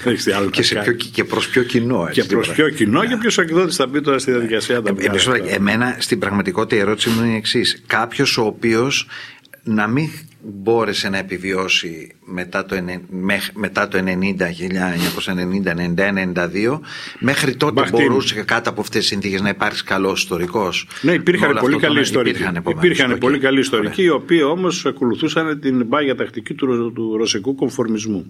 [0.03, 0.87] Δεν έχει τι άλλο Και, να σε κάνει.
[0.95, 2.07] ποιο, και προς ποιο κοινό.
[2.09, 2.53] έτσι, Και προς τίποτα.
[2.69, 5.19] ποιο κοινό και ποιος εκδότης θα μπει τώρα στη διαδικασία να τα Ε, βγάλει ε,
[5.19, 5.55] αυτά.
[5.55, 7.83] εμένα στην πραγματικότητα η ερώτηση μου είναι η εξής.
[7.87, 9.07] Κάποιος ο οποίος
[9.63, 10.09] να μην
[10.43, 16.81] μπόρεσε να επιβιώσει μετά το, ενε- μέχ- μετά το 90, 1990, 91, 92,
[17.19, 17.99] μέχρι τότε Μπαχτίν.
[18.07, 20.89] μπορούσε κάτω από αυτές τις συνθήκες να υπάρξει καλό ιστορικός.
[21.01, 22.35] Ναι, υπήρχαν πολύ καλοί ιστορικοί.
[22.37, 23.19] Υπήρχαν, επομένως, Υπήρχαν οκ.
[23.19, 24.13] πολύ καλοί ιστορικοί, Ωραία.
[24.13, 28.27] οι οποίοι όμως ακολουθούσαν την πάγια τακτική του, του ρωσικού κομφορμισμού.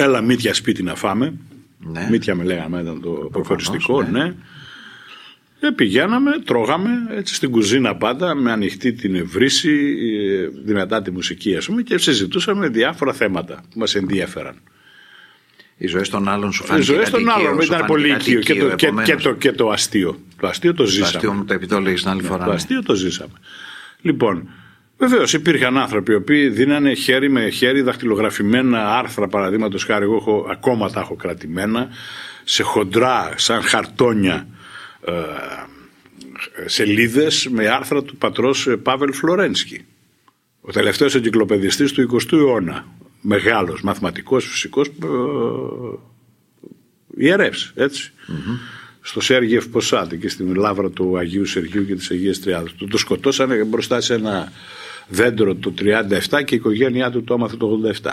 [0.00, 1.34] Έλα, Μίτια, σπίτι να φάμε.
[1.78, 2.08] Ναι.
[2.10, 4.24] Μίτια με λέγανε, ήταν το υποκοριστικό, ναι.
[4.24, 4.34] ναι.
[5.60, 9.96] Και πηγαίναμε, τρώγαμε έτσι στην κουζίνα πάντα με ανοιχτή την βρύση,
[10.32, 14.54] ε, δυνατά τη μουσική ας πούμε και συζητούσαμε διάφορα θέματα που μας ενδιέφεραν.
[15.76, 16.92] Οι ζωές των άλλων σου Οι φάνηκε.
[16.92, 18.86] ζωές των κάτι άλλων οικείο, σου ήταν φάνηκε πολύ κάτι οικείο και, το, οικείο, και,
[18.86, 19.10] επομένως.
[19.10, 20.18] και, το, και το αστείο.
[20.40, 21.08] Το αστείο το Το ζήσαμε.
[21.08, 22.44] αστείο μου το επιτόλεγες την άλλη φορά.
[22.44, 22.54] Το ναι.
[22.54, 23.32] αστείο το ζήσαμε.
[24.00, 24.48] Λοιπόν,
[24.98, 29.28] βεβαίως υπήρχαν άνθρωποι οι οποίοι δίνανε χέρι με χέρι δαχτυλογραφημένα άρθρα.
[29.28, 31.88] Παραδείγματος χάρη, εγώ έχω, ακόμα τα έχω κρατημένα
[32.44, 34.46] σε χοντρά, σαν χαρτόνια
[35.04, 35.12] ε,
[36.66, 39.84] σελίδες με άρθρα του πατρός ε, Πάβελ Φλωρένσκι.
[40.60, 42.86] Ο τελευταίος εγκυκλοπαιδιστής του 20ου αιώνα.
[43.20, 44.92] Μεγάλος, μαθηματικός, φυσικός, ε,
[47.16, 48.12] ιερεύς, έτσι.
[49.00, 52.72] Στο Σέργιεφ Ποσάτη και στην λάβρα του Αγίου Σεργίου και της Αγίας Τριάδας.
[52.72, 54.52] Του το σκοτώσανε μπροστά σε ένα
[55.08, 58.10] δέντρο το 37 και η οικογένειά του το έμαθε το 87.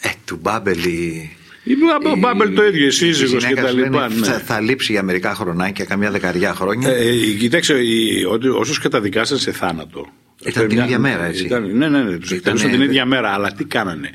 [0.00, 1.30] Ε, του Μπάμπελη.
[1.64, 4.08] Η Μπα- Μπάμπελ το ίδιο, η σύζυγος και τα λοιπά.
[4.08, 4.38] Θα, Ναι.
[4.38, 6.88] θα λείψει για μερικά χρονάκια, καμιά δεκαριά χρόνια.
[6.90, 10.06] Ε, ε, κοιτάξτε, οι- ότι όσους καταδικάσαν σε θάνατο.
[10.44, 11.44] Ήταν την ίδια μέρα, έτσι.
[11.44, 13.30] Ήταν, ναι, ναι, ναι, τους Ήτανε- εκτελούσαν την ίδια μέρα.
[13.32, 14.10] Αλλά τι κάνανε.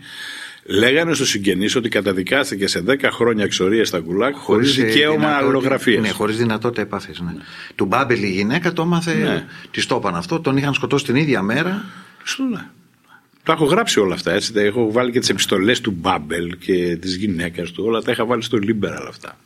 [0.64, 6.00] Λέγανε στους συγγενείς ότι καταδικάστηκε σε 10 χρόνια εξορίας στα γκουλάκ χωρίς δικαίωμα αλληλογραφία.
[6.00, 7.20] Ναι, χωρίς δυνατότητα επαφής.
[7.20, 7.32] Ναι.
[7.76, 9.46] Του Μπάμπελ η γυναίκα το έμαθε, ναι.
[9.72, 11.86] τη το είπαν αυτό, τον είχαν σκοτώσει την ίδια μέρα.
[12.24, 12.66] Στο ναι.
[13.44, 14.32] Τα έχω γράψει όλα αυτά.
[14.32, 14.54] Έτσι.
[14.54, 17.84] Τα έχω βάλει και τις επιστολές του Μπάμπελ και της γυναίκας του.
[17.88, 19.38] Όλα τα είχα βάλει στο Liberal αυτά.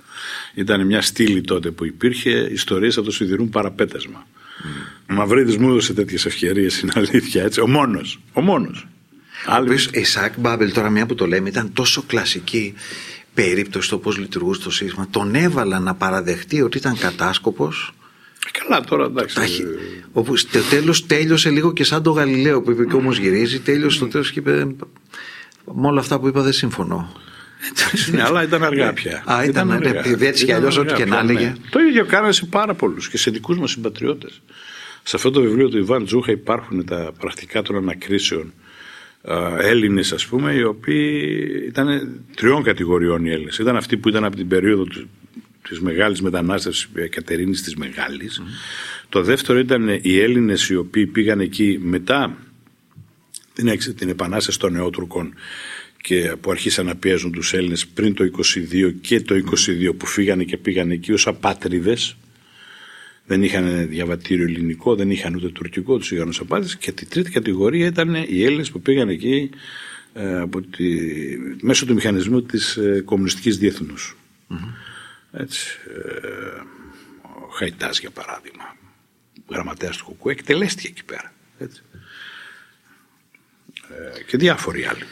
[0.54, 4.28] Ήταν μια στήλη τότε που υπήρχε ιστορίες από το σιδηρούν παραπέτασμα.
[4.28, 5.06] Mm.
[5.10, 7.44] Ο Μαυρίδης μου έδωσε τέτοιες ευκαιρίες, είναι αλήθεια.
[7.44, 7.62] Έτσι.
[7.62, 8.20] Ο μόνος.
[8.34, 8.88] Ο μόνος.
[9.46, 9.74] Άλλο.
[9.92, 12.74] Η Σάκ Μπάμπελ, τώρα μια που το λέμε, ήταν τόσο κλασική
[13.34, 15.08] περίπτωση το πώς λειτουργούσε το σύστημα.
[15.10, 17.94] Τον έβαλα να παραδεχτεί ότι ήταν κατάσκοπος.
[18.48, 19.64] Ε, καλά, τώρα εντάξει.
[20.12, 23.60] Όπου στο τέλος τέλειωσε λίγο και σαν το Γαλιλαίο που είπε και όμως γυρίζει.
[23.60, 24.68] Τέλειωσε στο τέλος και είπε.
[25.74, 27.12] Με όλα αυτά που είπα δεν συμφωνώ.
[27.70, 29.24] Εντάξει, ναι, αλλά ήταν αργά πια.
[29.26, 30.26] Α, ήταν, ήταν αργά.
[30.26, 31.46] Έτσι κι αλλιώς, ό,τι και να έλεγε.
[31.46, 31.56] Ναι.
[31.70, 34.42] Το ίδιο κάνανε σε πάρα πολλούς και σε δικούς μας συμπατριώτες.
[35.04, 38.54] Σε αυτό το βιβλίο του Ιβάν Τζούχα υπάρχουν τα πρακτικά των ανακρίσεων
[39.60, 43.58] Έλληνες, ας πούμε, οι οποίοι ήταν τριών κατηγοριών οι Έλληνες.
[43.58, 44.88] Ήταν αυτοί που ήταν από την περίοδο
[45.70, 48.42] της μεγάλης μετανάστευσης Κατερίνη της Μεγάλης.
[49.10, 52.38] Το δεύτερο ήταν οι Έλληνες οι οποίοι πήγαν εκεί μετά
[53.54, 55.34] την, την επανάσταση των νεότουρκων
[56.02, 60.44] και που αρχίσαν να πιέζουν τους Έλληνες πριν το 22 και το 22 που φύγανε
[60.44, 62.16] και πήγαν εκεί ως απάτριδες
[63.26, 66.78] δεν είχαν διαβατήριο ελληνικό, δεν είχαν ούτε τουρκικό, τους είχαν ω απάντηση.
[66.78, 69.50] Και τη τρίτη κατηγορία ήταν οι Έλληνες που πήγαν εκεί
[70.14, 70.86] ε, από τη,
[71.62, 74.18] μέσω του μηχανισμού της ε, κομμουνιστικής διεθνούς.
[75.32, 75.78] Έτσι.
[75.88, 76.62] Ε,
[77.22, 78.76] ο Χαϊτάς, για παράδειγμα,
[79.50, 81.34] γραμματέας του Κουκουέ, εκτελέστηκε εκεί πέρα.
[81.60, 81.82] Έτσι.
[83.90, 85.06] Ε, και διάφοροι άλλοι.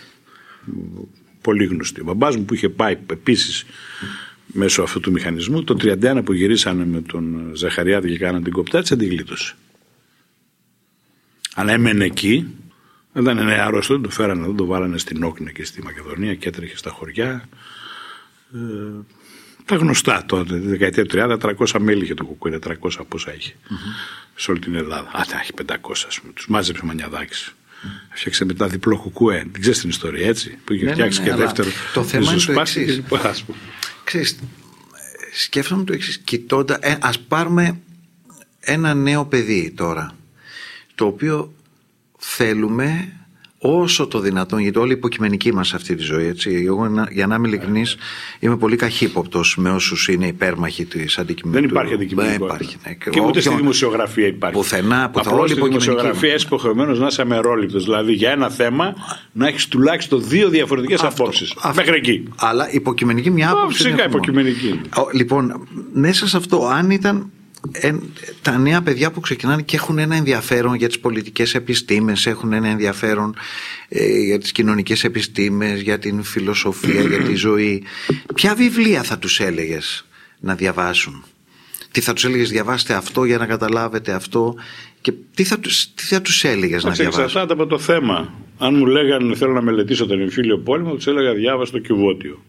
[1.41, 2.02] Πολύ γνωστοί.
[2.02, 3.65] Ο μπαμπάς μου που είχε πάει επίσης
[4.54, 5.63] μέσω αυτού του μηχανισμού.
[5.63, 9.56] Το 31 που γυρίσανε με τον Ζαχαριάδη και κάναν την κοπτά, τη αντιγλίτωσε.
[11.56, 12.48] Αλλά έμενε εκεί,
[13.16, 16.78] ήταν ένα άρρωστο, το φέρανε εδώ, το βάλανε στην Όκνα και στη Μακεδονία και έτρεχε
[16.78, 17.50] στα χωριά.
[18.54, 18.60] Ε,
[19.66, 22.74] τα γνωστά τότε, τη δεκαετία του 30, 300 μέλη είχε το κουκουέ, 400
[23.08, 24.32] πόσα είχε mm-hmm.
[24.36, 25.08] σε όλη την Ελλάδα.
[25.08, 25.74] Α, τα έχει 500
[26.08, 27.54] ας πούμε, τους μάζεψε Μανιαδάκης.
[27.84, 27.88] Mm.
[28.13, 29.46] Έφτιαξε μετά διπλό κουκουέ.
[29.52, 30.58] Δεν ξέρεις την ιστορία έτσι.
[30.63, 31.70] Που είχε ναι, φτιάξει ναι, ναι, και δεύτερο.
[31.94, 33.02] Το θέμα είναι το εξής.
[34.04, 34.39] Ξέρεις,
[35.34, 37.80] σκέφτομαι το εξής, κοιτώντα, ε, ας πάρουμε
[38.60, 40.16] ένα νέο παιδί τώρα,
[40.96, 41.54] το οποίο
[42.18, 43.18] θέλουμε
[43.65, 46.26] όσο το δυνατόν, γιατί όλοι υποκειμενικοί μας αυτή τη ζωή.
[46.26, 46.63] Έτσι.
[46.67, 47.95] Εγώ, για να είμαι ειλικρινής,
[48.39, 51.80] είμαι πολύ καχύποπτος με όσους είναι υπέρμαχοι της αντικειμενικότητα.
[51.80, 52.58] Δεν υπάρχει αντικειμενικότητα.
[52.58, 52.78] Δεν υπάρχει.
[53.06, 53.12] Ναι.
[53.12, 54.58] Και ούτε στη δημοσιογραφία υπάρχει.
[54.58, 57.84] Πουθενά, που Απλώς στη δημοσιογραφία είσαι υποχρεωμένο να είσαι αμερόληπτος.
[57.84, 58.93] Δηλαδή για ένα θέμα
[59.32, 61.54] να έχεις τουλάχιστον δύο διαφορετικές απόψεις.
[61.76, 62.23] Μέχρι εκεί.
[62.36, 63.84] Αλλά υποκειμενική μια άποψη.
[63.84, 64.82] Φυσικά υποκειμενική.
[65.13, 67.32] Λοιπόν, μέσα σε αυτό, αν ήταν
[68.41, 72.67] τα νέα παιδιά που ξεκινάνε και έχουν ένα ενδιαφέρον για τις πολιτικές επιστήμες, έχουν ένα
[72.67, 73.36] ενδιαφέρον
[73.89, 77.83] ε, για τις κοινωνικές επιστήμες, για την φιλοσοφία, για τη ζωή.
[78.33, 80.05] Ποια βιβλία θα τους έλεγες
[80.39, 81.23] να διαβάσουν;
[81.91, 84.55] Τι θα τους έλεγες διαβάστε αυτό για να καταλάβετε αυτό
[85.01, 88.33] και τι θα τους, τι θα τους έλεγες να διαβάσουν; Εξαρτάται από το θέμα.
[88.57, 92.43] Αν μου λέγανε θέλω να μελετήσω τον εμφύλιο πόλεμο, τους έλεγα διάβαστο το κυβότιο.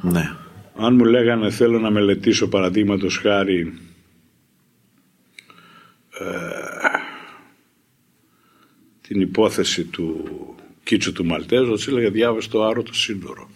[0.00, 0.30] Ναι.
[0.76, 3.93] Αν μου λέγανε θέλω να μελετήσω παραδείγματος χάρη ε,
[9.00, 10.24] την υπόθεση του
[10.84, 13.50] Κίτσου του Μαλτέζου, ότι έλεγε διάβασε το άρο το σύντορο.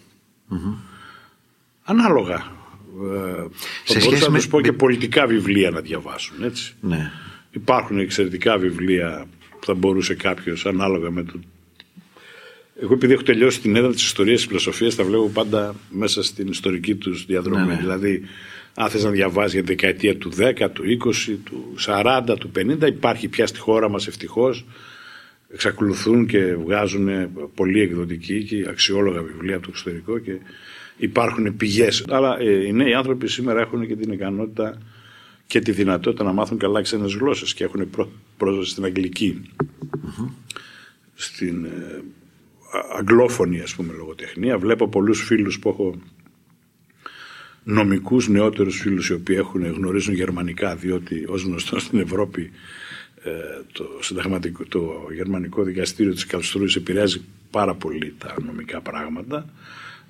[1.83, 2.57] Ανάλογα.
[3.03, 3.45] Ε,
[3.85, 6.43] θα μπορούσα να τους πω και πολιτικά βιβλία να διαβάσουν.
[6.43, 6.75] Έτσι.
[6.81, 7.11] Ναι.
[7.51, 9.27] Υπάρχουν εξαιρετικά βιβλία
[9.59, 11.39] που θα μπορούσε κάποιος ανάλογα με το.
[12.81, 16.47] Εγώ επειδή έχω τελειώσει την έδρα της ιστορίας της φιλοσοφίας, τα βλέπω πάντα μέσα στην
[16.47, 17.65] ιστορική τους διαδρομή.
[17.65, 17.79] Ναι, ναι.
[17.79, 18.23] Δηλαδή,
[18.73, 22.87] αν θες να διαβάσεις για τη δεκαετία του 10, του 20, του 40, του 50,
[22.87, 24.65] υπάρχει πια στη χώρα μας ευτυχώς.
[25.53, 27.09] Εξακολουθούν και βγάζουν
[27.55, 30.37] πολύ εκδοτικοί και αξιόλογα βιβλία από το εξωτερικό και
[30.97, 32.05] υπάρχουν πηγές.
[32.09, 34.77] Αλλά ε, οι νέοι άνθρωποι σήμερα έχουν και την ικανότητα
[35.47, 37.89] και τη δυνατότητα να μάθουν καλά ξένες γλώσσες και έχουν
[38.37, 39.41] πρόσβαση στην αγγλική.
[41.13, 42.01] Στην ε,
[42.97, 44.57] αγγλόφωνη ας πούμε λογοτεχνία.
[44.57, 45.95] Βλέπω πολλούς φίλους που έχω
[47.63, 52.51] νομικούς νεότερους φίλους οι οποίοι έχουν, γνωρίζουν γερμανικά διότι ως γνωστό στην Ευρώπη
[53.23, 53.29] ε,
[53.71, 59.49] το, συνταγματικό, το γερμανικό δικαστήριο της Καλστρούης επηρεάζει πάρα πολύ τα νομικά πράγματα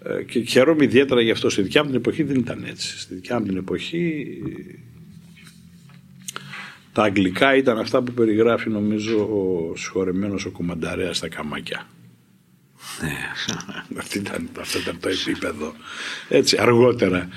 [0.03, 1.49] ε, και χαίρομαι ιδιαίτερα γι' αυτό.
[1.49, 2.99] Στη δικιά μου την εποχή δεν ήταν έτσι.
[2.99, 4.27] Στη δικιά μου την εποχή
[6.93, 11.87] τα αγγλικά ήταν αυτά που περιγράφει νομίζω ο συγχωρεμένος ο Κομμανταρέας στα Καμάκια.
[13.01, 13.17] Ναι.
[13.99, 15.73] Αυτό ήταν, αυτό ήταν το επίπεδο.
[16.29, 17.29] Έτσι, αργότερα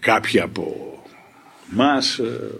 [0.00, 0.92] κάποιοι από
[1.70, 2.50] μας ε,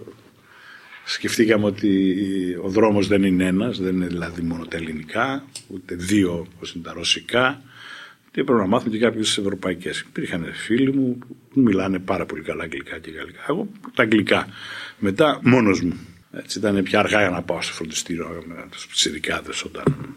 [1.05, 2.15] σκεφτήκαμε ότι
[2.63, 6.83] ο δρόμος δεν είναι ένας, δεν είναι δηλαδή μόνο τα ελληνικά, ούτε δύο όπως είναι
[6.83, 7.61] τα ρωσικά,
[8.31, 9.99] και πρέπει να μάθουμε και κάποιες ευρωπαϊκές.
[9.99, 11.17] Υπήρχαν φίλοι μου
[11.53, 13.45] που μιλάνε πάρα πολύ καλά αγγλικά και γαλλικά.
[13.49, 14.47] Εγώ τα αγγλικά.
[14.99, 15.99] Μετά μόνος μου.
[16.31, 20.15] Έτσι ήταν πια αργά για να πάω στο φροντιστήριο με του πιτσιρικάδε όταν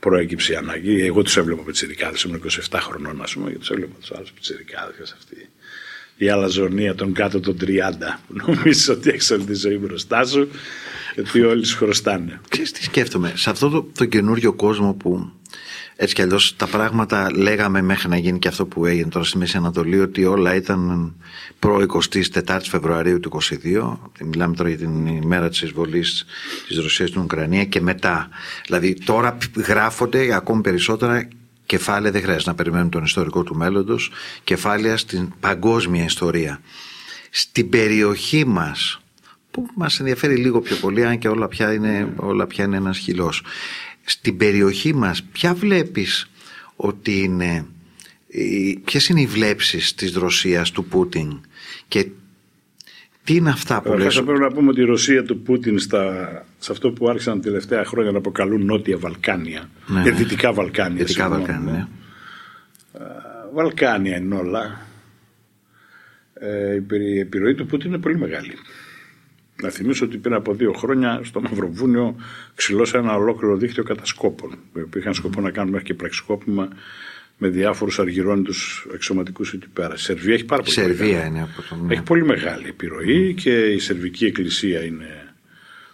[0.00, 1.04] προέκυψε η ανάγκη.
[1.04, 5.12] Εγώ τους έβλεπα πιτσιρικάδες, ήμουν 27 χρονών, ας πούμε, και τους έβλεπα τους άλλους πιτσιρικάδες
[5.12, 5.50] αυτή.
[6.16, 7.64] Η αλαζονία των κάτω των 30,
[8.26, 10.48] που νομίζει ότι έχεις όλη τη ζωή μπροστά σου
[11.14, 12.40] και ότι όλοι σου χρωστάνε.
[12.48, 15.30] Ξέρεις τι σκέφτομαι, σε αυτό το, το καινούριο κόσμο που
[15.98, 19.38] έτσι κι αλλιώς τα πράγματα λέγαμε μέχρι να γίνει και αυτό που έγινε τώρα στη
[19.38, 21.14] Μέση Ανατολή ότι όλα ήταν
[21.58, 21.86] προ
[22.44, 23.96] 24 Φεβρουαρίου του 2022.
[24.24, 26.24] Μιλάμε τώρα για την ημέρα της εισβολής
[26.68, 28.28] της Ρωσίας στην Ουκρανία και μετά.
[28.66, 31.28] Δηλαδή τώρα γράφονται ακόμη περισσότερα
[31.66, 34.10] κεφάλαια, δεν χρειάζεται να περιμένουμε τον ιστορικό του μέλλοντος,
[34.44, 36.60] κεφάλαια στην παγκόσμια ιστορία.
[37.30, 39.00] Στην περιοχή μας
[39.50, 42.98] που μας ενδιαφέρει λίγο πιο πολύ αν και όλα πια είναι, όλα πια είναι ένας
[42.98, 43.42] χυλός
[44.06, 46.30] στην περιοχή μας ποια βλέπεις
[46.76, 47.66] ότι είναι
[48.84, 51.40] ποιες είναι οι βλέψεις της Ρωσίας του Πούτιν
[51.88, 52.06] και
[53.26, 56.26] τι είναι αυτά που λες; Θα πρέπει να πούμε ότι η Ρωσία του Πούτιν στα,
[56.58, 61.04] σε αυτό που άρχισαν τα τελευταία χρόνια να αποκαλούν Νότια Βαλκάνια ναι, και Δυτικά Βαλκάνια.
[61.04, 61.86] Δυτικά Βαλκάνια, ναι.
[63.52, 64.80] Βαλκάνια είναι όλα.
[66.34, 66.80] Ε,
[67.14, 68.52] η επιρροή του Πούτιν είναι πολύ μεγάλη.
[69.62, 72.16] Να θυμίσω ότι πριν από δύο χρόνια στο Μαυροβούνιο
[72.54, 76.68] ξυλώσα ένα ολόκληρο δίκτυο κατασκόπων που είχαν σκοπό να κάνουν μέχρι και πραξικόπημα
[77.38, 78.54] με διάφορους αργυρώνητου
[78.94, 79.94] εξωματικούς εκεί πέρα.
[79.94, 81.28] Η Σερβία έχει πάρα πολύ Σερβία μεγάλη.
[81.28, 81.90] είναι από τον...
[81.90, 85.34] Έχει πολύ μεγάλη επιρροή και η Σερβική Εκκλησία είναι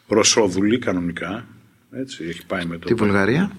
[0.07, 1.47] ρωσόδουλη κανονικά.
[1.93, 2.87] Έτσι, έχει πάει με το...
[2.87, 3.51] Τη Βουλγαρία;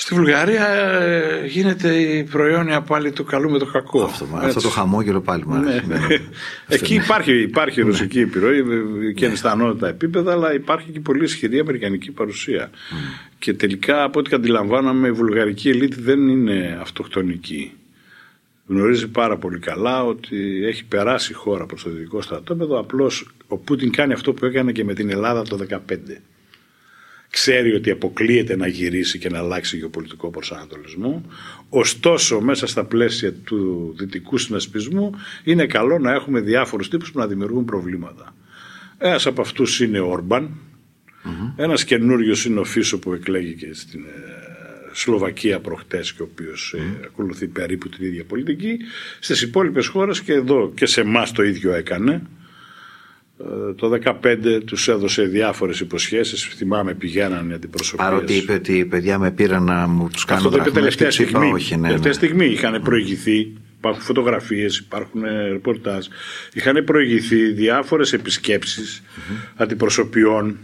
[0.00, 4.02] Στη Βουλγαρία ε, γίνεται η προϊόνια πάλι του καλού με το κακό.
[4.02, 5.82] Αυτό, αυτό το χαμόγελο πάλι μου ναι.
[5.86, 5.98] ναι.
[6.68, 8.24] Εκεί υπάρχει, υπάρχει ρωσική ναι.
[8.24, 8.64] επιρροή
[9.14, 9.34] και ναι.
[9.34, 12.70] στα τα επίπεδα, αλλά υπάρχει και πολύ ισχυρή αμερικανική παρουσία.
[13.38, 17.72] Και τελικά, από ό,τι αντιλαμβάνομαι, η βουλγαρική ελίτ δεν είναι αυτοκτονική.
[18.66, 22.78] Γνωρίζει πάρα πολύ καλά ότι έχει περάσει η χώρα προς το δυτικό στρατόπεδο.
[22.78, 25.96] Απλώς ο Πούτιν κάνει αυτό που έκανε και με την Ελλάδα το 2015
[27.30, 31.24] ξέρει ότι αποκλείεται να γυρίσει και να αλλάξει γεωπολιτικό προσανατολισμό.
[31.68, 35.14] Ωστόσο, μέσα στα πλαίσια του δυτικού συνασπισμού
[35.44, 38.34] είναι καλό να έχουμε διάφορους τύπους που να δημιουργούν προβλήματα.
[38.98, 40.50] Ένας από αυτούς είναι ο Όρμπαν,
[41.24, 41.52] mm-hmm.
[41.56, 44.40] ένας καινούριος είναι ο Φίσο που εκλέγηκε στην ε,
[44.92, 48.76] Σλοβακία προχτές και ο οποίος ε, ακολουθεί περίπου την ίδια πολιτική.
[49.20, 52.22] Στις υπόλοιπες χώρες και εδώ και σε εμάς το ίδιο έκανε.
[53.40, 53.90] Ε, το
[54.22, 56.44] 2015 τους έδωσε διάφορες υποσχέσεις.
[56.44, 58.08] Θυμάμαι πηγαίναν οι αντιπροσωπείες.
[58.08, 61.10] Παρότι είπε ότι οι παιδιά με πήραν να μου τους κάνουν αυτό το είπε τελευταία
[61.10, 62.16] στιγμή, όχι, ναι, τελευταία ναι.
[62.16, 66.06] στιγμή είχαν προηγηθεί υπάρχουν φωτογραφίες, υπάρχουν ρεπορτάζ.
[66.52, 69.52] Είχαν προηγηθεί διάφορες επισκέψεις mm-hmm.
[69.56, 70.56] αντιπροσωπιών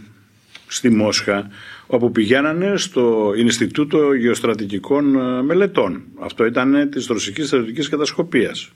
[0.67, 1.49] στη Μόσχα
[1.87, 6.03] όπου πηγαίνανε στο Ινστιτούτο Γεωστρατηγικών ε, Μελετών.
[6.19, 8.71] Αυτό ήταν της Ρωσικής Στρατιωτικής Κατασκοπίας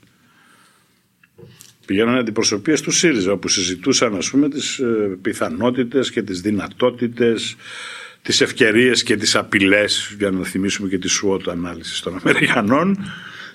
[1.86, 7.56] πηγαίνανε αντιπροσωπείες του ΣΥΡΙΖΑ που συζητούσαν ας πούμε τις ε, πιθανότητες και τις δυνατότητες
[8.22, 12.98] τις ευκαιρίες και τις απειλές για να θυμίσουμε και τη SWOT ανάλυσης των Αμερικανών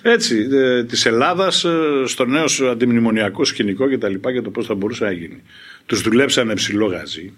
[0.02, 4.66] έτσι, ε, της Ελλάδας ε, στο νέο αντιμνημονιακό σκηνικό και τα λοιπά για το πώς
[4.66, 5.42] θα μπορούσε να γίνει.
[5.86, 7.32] Τους δουλέψανε ψηλό γαζί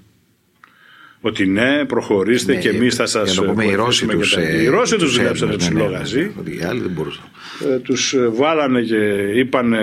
[1.20, 3.32] ότι ναι, προχωρήστε ναι, και εμείς θα σας.
[3.32, 6.20] Για να πούμε, οι Ρώσοι τους οι Ρώσοι τους δουλέψανε ψηλό γαζί.
[6.44, 7.24] Οι άλλοι δεν μπορούσαν.
[7.72, 8.96] Ε, τους ε, βάλανε και
[9.34, 9.74] είπαν,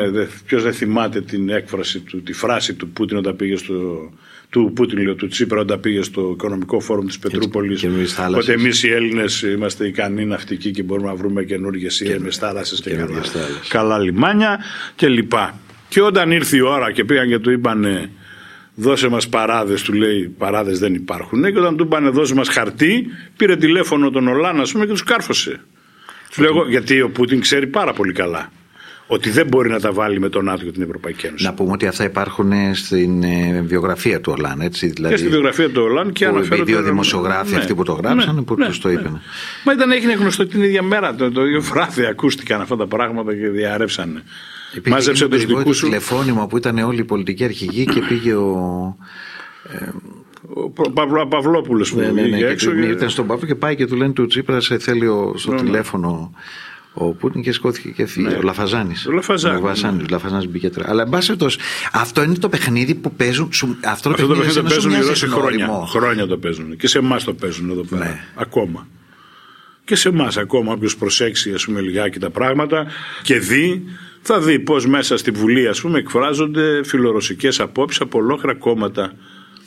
[0.46, 4.10] ποιος δεν θυμάται την έκφραση του, τη φράση του Πούτιν όταν πήγε στο.
[4.50, 7.86] Του Πούτιν, λέω, του Τσίπρα, όταν πήγε στο Οικονομικό Φόρουμ της Πετρούπολης.
[8.36, 12.90] Ότι εμείς οι Έλληνες είμαστε ικανοί ναυτικοί και μπορούμε να βρούμε καινούργιες ήρεμες θάλασσες και,
[12.90, 13.22] και καλά,
[13.68, 14.60] καλά λιμάνια
[14.96, 15.30] κλπ.
[15.30, 15.38] Και,
[15.90, 18.10] και όταν ήρθε η ώρα και πήγαν και του είπαν
[18.80, 23.08] δώσε μας παράδες, του λέει παράδες δεν υπάρχουν και όταν του είπανε δώσε μας χαρτί
[23.38, 25.60] πήρε τηλέφωνο τον Ολάν ας πούμε και τους κάρφωσε.
[26.36, 28.52] Του λέω γιατί ο Πούτιν ξέρει πάρα πολύ καλά
[29.08, 31.44] ότι δεν μπορεί να τα βάλει με τον ΝΑΤΟ και την Ευρωπαϊκή Ένωση.
[31.44, 34.62] Να πούμε ότι αυτά υπάρχουν στην ε, βιογραφία του Ολάν.
[34.62, 36.72] Έτσι, δηλαδή, και στη βιογραφία του Ολάν και αναφέρονται.
[36.72, 39.12] Οι δύο δημοσιογράφοι ναι, αυτοί που το γράψαν ναι, που ναι, τους το είπαν.
[39.12, 39.20] Ναι.
[39.66, 43.36] Μα ήταν, έγινε γνωστό την ίδια μέρα, το, το ίδιο βράδυ ακούστηκαν αυτά τα πράγματα
[43.36, 44.24] και διαρρεύσανε.
[44.90, 45.86] Μάζεψε τους δικούς σου.
[45.86, 48.98] τηλεφώνημα που ήταν όλοι οι πολιτικοί αρχηγοί και πήγε ο.
[49.72, 49.90] Ε,
[50.54, 52.72] ο Παυλο, Παυλόπουλος που ναι, ναι, ναι, έξω.
[52.72, 52.86] Και...
[52.86, 56.32] Ήταν στον Παύλο και πάει και του λένε του Τσίπρα σε θέλει στο ναι, τηλέφωνο
[57.00, 58.28] ο Πούτιν και σκόθηκε και έφυγε.
[58.28, 58.34] Ναι.
[58.34, 59.06] Ο Λαφαζάνης.
[59.06, 59.62] Ο Λαφαζάνη.
[60.02, 60.90] Ο Λαφαζάνης μπήκε τώρα.
[60.90, 61.36] Αλλά εν πάση
[61.92, 63.50] αυτό είναι το παιχνίδι που παίζουν.
[63.86, 65.70] Αυτό, αυτό το παιχνίδι το παίζουν οι Ρώσοι χρόνια.
[65.88, 66.78] Χρόνια το παίζουν.
[66.78, 68.06] Και σε εμάς το παίζουν εδώ πέρα.
[68.06, 68.20] Ναι.
[68.36, 68.88] Ακόμα.
[69.86, 70.74] Και σε εμάς ακόμα.
[70.74, 72.86] Όποιος προσέξει ας πούμε, λιγάκι τα πράγματα
[73.22, 73.84] και δει
[74.28, 79.14] θα δει πώς μέσα στη Βουλή ας πούμε εκφράζονται φιλορωσικές απόψεις από ολόκληρα κόμματα.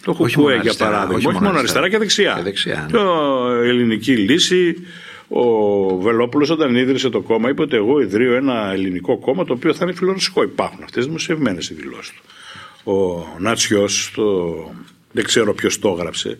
[0.02, 1.30] Το Χουκουέ για παράδειγμα.
[1.30, 2.34] Όχι, μόνο αριστερά και δεξιά.
[2.36, 3.00] Και δεξιά ναι.
[3.68, 4.76] ελληνική λύση,
[5.28, 5.42] Ο
[5.96, 9.84] Βελόπουλος, όταν ίδρυσε το κόμμα, είπε ότι εγώ ιδρύω ένα ελληνικό κόμμα το οποίο θα
[9.84, 10.42] είναι φιλορωσικό.
[10.42, 12.22] Υπάρχουν αυτές δημοσιευμένες οι δηλώσεις του.
[12.92, 14.24] Ο Νάτσιος, το...
[15.12, 16.36] δεν ξέρω ποιος το έγραψε,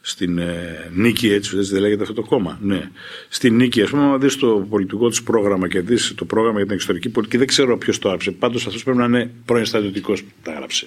[0.00, 2.58] στην ε, νίκη, έτσι, έτσι δεν λέγεται αυτό το κόμμα.
[2.62, 2.90] Ναι.
[3.28, 6.66] Στην νίκη, ας πούμε, αν δεις το πολιτικό τους πρόγραμμα και δεις το πρόγραμμα για
[6.66, 8.30] την εξωτερική πολιτική, δεν ξέρω ποιος το έγραψε.
[8.30, 10.86] Πάντως αυτός πρέπει να είναι πρώην στρατιωτικός που τα έγραψε.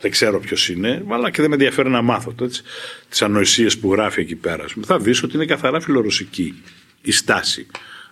[0.00, 2.34] Δεν ξέρω ποιος είναι, αλλά και δεν με ενδιαφέρει να μάθω
[3.08, 4.64] τις ανοησίες που γράφει εκεί πέρα.
[4.80, 6.62] Θα δεις ότι είναι καθαρά φιλορωσική
[7.02, 7.66] η στάση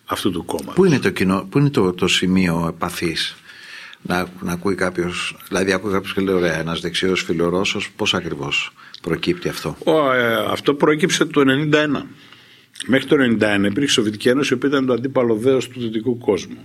[0.04, 0.74] αυτού του κόμματος.
[0.74, 3.36] Πού είναι το, κοινό, πού είναι το, το σημείο επαφής;
[4.02, 8.72] Να, να ακούει κάποιος, δηλαδή ακούει κάποιος και λέει: Ωραία, ένας δεξιός φιλορώσος, πώς ακριβώς
[9.04, 12.06] προκύπτει αυτό; Ο, ε, αυτό προέκυψε το 1991.
[12.86, 16.18] Μέχρι το 1991 υπήρχε η Σοβιετική Ένωση, η οποία ήταν το αντίπαλο δέος του δυτικού
[16.18, 16.58] κόσμου.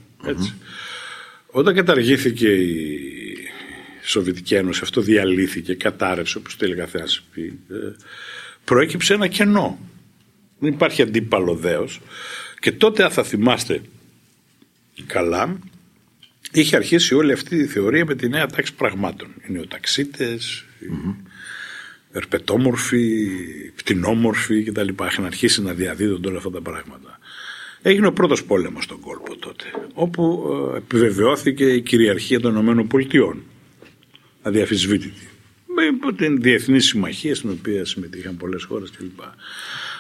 [1.52, 3.00] Όταν καταργήθηκε η
[4.04, 7.76] Σοβιετική Ένωση, αυτό διαλύθηκε, κατάρρευσε, όπως θέλει καθένα πει, ε,
[8.64, 9.80] προέκυψε ένα κενό.
[10.60, 12.02] Δεν υπάρχει αντίπαλο δέος.
[12.60, 13.82] Και τότε, αν θα θυμάστε
[15.06, 15.60] καλά,
[16.52, 19.28] είχε αρχίσει όλη αυτή η θεωρία με τη νέα τάξη πραγμάτων.
[19.48, 21.16] Οι νεοταξίτες, mm-hmm.
[22.12, 23.30] Οι ερπετόμορφοι,
[23.76, 24.88] πτηνόμορφοι κτλ.
[25.10, 27.20] Είχαν αρχίσει να διαδίδονται όλα αυτά τα πράγματα.
[27.82, 33.36] Έγινε ο πρώτος πόλεμος στον κόλπο τότε, όπου ε, επιβεβαιώθηκε η κυριαρχία των ΗΠΑ,
[34.42, 35.28] αδιαφυσβήτητη.
[36.02, 39.20] Με την Διεθνή Συμμαχία, στην οποία συμμετείχαν πολλές χώρες κλπ.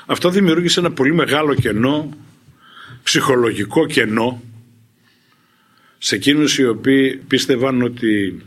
[0.05, 2.17] Αυτό δημιούργησε ένα πολύ μεγάλο κενό,
[3.03, 4.43] ψυχολογικό κενό,
[5.97, 8.41] σε εκείνους οι οποίοι πίστευαν ότι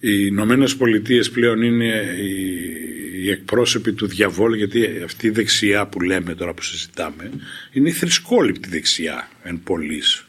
[0.00, 2.86] οι Ηνωμένες Πολιτείες πλέον είναι οι,
[3.22, 7.30] οι εκπρόσωποι του διαβόλου, γιατί αυτή η δεξιά που λέμε τώρα που συζητάμε,
[7.72, 10.26] είναι η θρησκόληπτη δεξιά εν πολλής.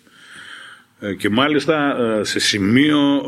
[1.00, 3.24] Ε, και μάλιστα ε, σε σημείο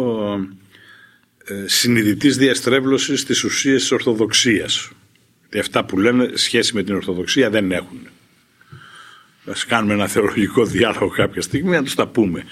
[1.45, 4.89] ε, συνειδητής διαστρέβλωσης της ουσίας της Ορθοδοξίας.
[5.41, 8.07] Γιατί αυτά που λένε σχέση με την Ορθοδοξία δεν έχουν.
[9.45, 12.43] Ας κάνουμε ένα θεολογικό διάλογο κάποια στιγμή να τους τα πούμε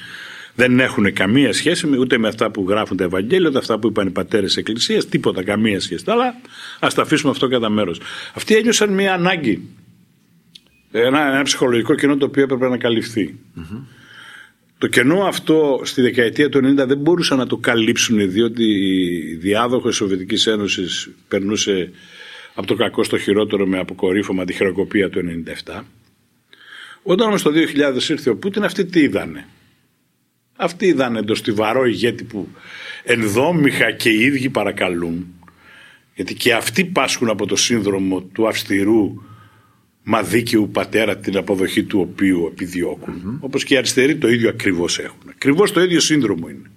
[0.57, 4.07] δεν έχουν καμία σχέση ούτε με αυτά που γράφουν τα Ευαγγέλια, ούτε αυτά που είπαν
[4.07, 6.03] οι πατέρες της Εκκλησίας, τίποτα, καμία σχέση.
[6.07, 6.35] Αλλά
[6.79, 8.01] ας τα αφήσουμε αυτό κατά μέρος.
[8.33, 9.61] Αυτοί ένιωσαν μια ανάγκη.
[10.91, 13.35] Ένα, ένα ψυχολογικό κενό το οποίο έπρεπε να καλυφθει
[14.77, 19.87] Το κενό αυτό στη δεκαετία του 90 δεν μπορούσαν να το καλύψουν διότι η διάδοχος
[19.87, 21.91] της Σοβιετικής Ένωσης περνούσε
[22.55, 25.81] από το κακό στο χειρότερο με αποκορύφωμα τη χειροκοπία του 97.
[27.03, 27.51] Όταν όμως το
[27.97, 29.45] 2000 ήρθε ο Πούτιν αυτοί τι είδανε;
[30.57, 32.47] Αυτοί είδαν το στιβαρό ηγέτη που
[33.03, 35.27] ενδόμηχα και οι ίδιοι παρακαλούν
[36.17, 39.21] γιατί και αυτοί πάσχουν από το σύνδρομο του αυστηρού
[40.03, 43.13] μα δίκαιου πατέρα την αποδοχή του οποίου επιδιώκουν.
[43.13, 43.37] Mm-hmm.
[43.39, 45.19] Όπως και οι αριστεροί το ίδιο ακριβώς έχουν.
[45.29, 46.69] Ακριβώς το ίδιο σύνδρομο είναι.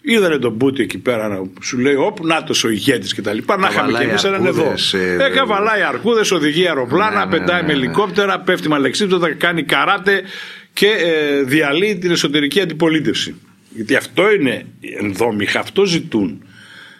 [0.00, 3.32] Είδανε τον Μπούτι εκεί πέρα να σου λέει: Όπου να το ο ηγέτης και τα
[3.32, 3.56] λοιπά.
[3.56, 4.74] Να είχαμε και εμείς έναν εδώ.
[4.92, 7.78] Ε, ε, καβαλάει αρκούδες, οδηγεί αεροπλάνα, ναι, ναι, πετάει ναι, με ναι.
[7.78, 10.22] ελικόπτερα, πέφτει με αλεξίπτωτα, κάνει καράτε
[10.74, 13.34] και ε, διαλύει την εσωτερική αντιπολίτευση.
[13.74, 14.66] Γιατί αυτό είναι
[15.00, 16.42] ενδόμηχα, αυτό ζητούν.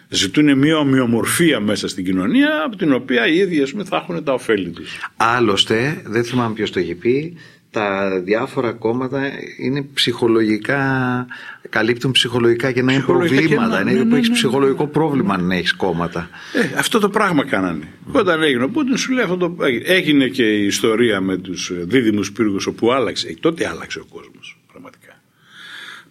[0.09, 4.69] Ζητούν μια ομοιομορφία μέσα στην κοινωνία από την οποία οι ίδιοι θα έχουν τα ωφέλη
[4.69, 5.09] τους.
[5.15, 7.37] Άλλωστε, δεν θυμάμαι ποιος το έχει πει,
[7.75, 10.81] τα διάφορα κόμματα είναι ψυχολογικά,
[11.69, 13.81] καλύπτουν ψυχολογικά και να είναι προβλήματα.
[13.81, 16.29] είναι ναι, ναι, έχει ναι, ψυχολογικό πρόβλημα αν έχεις κόμματα.
[16.53, 17.87] Ε, αυτό το πράγμα κάνανε.
[18.11, 19.55] Όταν έγινε ο Πούτιν, σου λέει αυτό το.
[19.83, 23.27] Έγινε και η ιστορία με τους δίδυμους πύργους όπου άλλαξε.
[23.27, 24.57] Ε, τότε άλλαξε ο κόσμος.
[24.71, 25.21] Πραγματικά.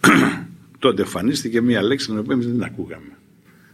[0.79, 3.19] τότε εμφανίστηκε μια λέξη την οποία εμείς δεν ακούγαμε.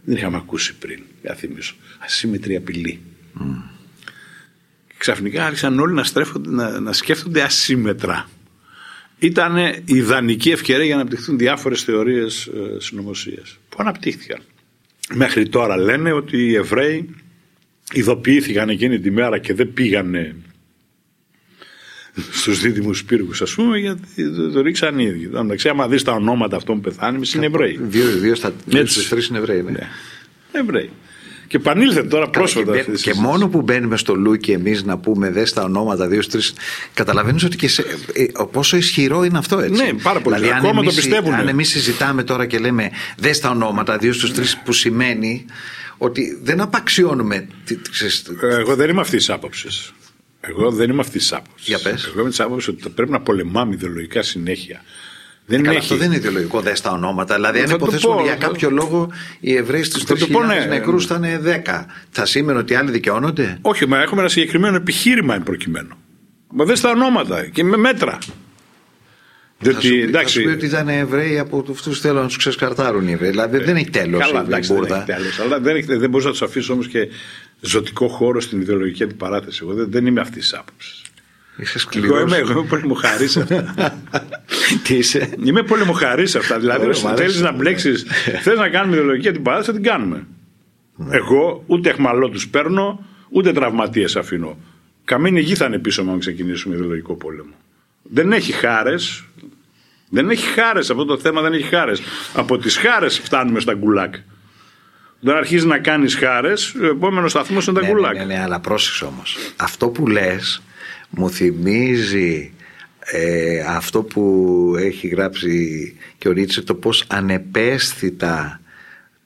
[0.03, 0.99] Δεν είχαμε ακούσει πριν.
[1.21, 1.75] Για θυμίσω.
[1.99, 2.99] Ασύμετρη απειλή.
[3.39, 3.80] Mm
[5.01, 8.29] ξαφνικά άρχισαν όλοι να, στρέφονται, να, να σκέφτονται ασύμετρα.
[9.19, 14.39] Ήταν η ιδανική ευκαιρία για να αναπτυχθούν διάφορες θεωρίες ε, συνωμοσίας που αναπτύχθηκαν.
[15.13, 17.15] Μέχρι τώρα λένε ότι οι Εβραίοι
[17.91, 20.35] ειδοποιήθηκαν εκείνη τη μέρα και δεν πήγανε
[22.31, 25.29] στους δίδυμους πύργους ας πούμε γιατί το, το ρίξαν οι ίδιοι.
[25.35, 27.79] Εντάξει, άμα δεις τα ονόματα αυτών που πεθάνει, είναι Εβραίοι.
[27.81, 28.53] Δύο, δύο στα
[29.09, 29.61] τρεις είναι Εβραίοι.
[29.61, 29.71] Ναι.
[29.71, 29.89] ναι.
[30.51, 30.89] Εβραίοι.
[31.51, 32.81] Και επανήλθε τώρα πρόσφατα.
[32.81, 36.41] Και, και μόνο που μπαίνουμε στο Λούκι εμείς να πούμε δες τα ονόματα δύο-τρεις,
[36.93, 39.83] καταλαβαίνεις ότι και σε, ε, πόσο ισχυρό είναι αυτό έτσι.
[39.83, 40.35] Ναι, πάρα πολύ.
[40.35, 41.33] Δηλαδή, Ακόμα το πιστεύουν.
[41.33, 45.45] Αν εμείς συζητάμε τώρα και λέμε δες τα ονόματα δύο στους τρεις, που σημαίνει
[45.97, 47.47] ότι δεν απαξιώνουμε.
[48.39, 49.93] Εγώ δεν είμαι αυτής της άποψης.
[50.41, 51.67] Εγώ δεν είμαι αυτής της άποψης.
[51.67, 52.05] Για πες.
[52.05, 54.81] Εγώ είμαι της άποψης ότι πρέπει να πολεμάμε ιδεολογικά συνέχεια.
[55.45, 55.79] Δεν Καλά, έχει...
[55.79, 57.35] Αυτό δεν είναι ιδεολογικό, δε στα ονόματα.
[57.35, 60.65] Δηλαδή, αν υποθέσουμε για κάποιο λόγο οι Εβραίοι στου 3.000 ναι.
[60.65, 65.35] νεκρούς θα είναι 10, θα σήμαινε ότι άλλοι δικαιώνονται; Όχι, μα έχουμε ένα συγκεκριμένο επιχείρημα
[65.35, 65.95] εν προκειμένου.
[66.47, 68.17] Μα δεν στα ονόματα και με μέτρα.
[69.59, 72.37] Διότι, θα σου, εντάξει, θα σου πει ότι ήταν Εβραίοι από αυτούς θέλουν να τους
[72.37, 73.29] ξεσκαρτάρουν οι Εβραίοι.
[73.29, 76.41] Δηλαδή δεν έχει τέλος η εντάξει, Δεν έχει τέλος, αλλά δεν, δεν μπορεί να τους
[76.41, 77.07] αφήσει όμως και
[77.61, 79.59] ζωτικό χώρο στην ιδεολογική αντιπαράθεση.
[79.63, 81.01] Εγώ δεν, δεν είμαι αυτής της άποψης.
[81.61, 82.21] Είσαι Εγώ σκληρός.
[82.21, 83.73] είμαι, εγώ είμαι πολεμοχαρή σε αυτά.
[84.83, 86.59] Τι είσαι; Είμαι πολεμοχαρή σε αυτά.
[86.59, 87.21] Δηλαδή, Ωραία, μ' αρέσει.
[87.23, 88.05] θέλεις να μπλέξεις,
[88.43, 90.27] θε να κάνουμε ιδεολογική αντιπαράθεση, θα την κάνουμε.
[90.95, 91.15] Ναι.
[91.17, 94.57] Εγώ ούτε εχμαλό τους παίρνω, ούτε τραυματίες αφήνω.
[95.05, 97.53] Καμένη γη θα είναι πίσω μου αν ξεκινήσουμε ιδεολογικό πόλεμο.
[98.01, 99.23] Δεν έχει χάρες.
[100.09, 100.89] Δεν έχει χάρες.
[100.89, 102.01] Αυτό το θέμα δεν έχει χάρες.
[102.33, 104.13] Από τις χάρες φτάνουμε στα γκουλάκ.
[105.23, 108.13] Όταν αρχίζει να κάνεις χάρες, ο επόμενος σταθμός είναι τα Ναι, γκουλάκ.
[108.13, 109.37] ναι, ναι, ναι, αλλά πρόσεξε όμως.
[109.55, 110.61] Αυτό που λες
[111.11, 112.51] μου θυμίζει
[112.99, 118.61] ε, αυτό που έχει γράψει και ο Ρίτσερ το πώς ανεπαίσθητα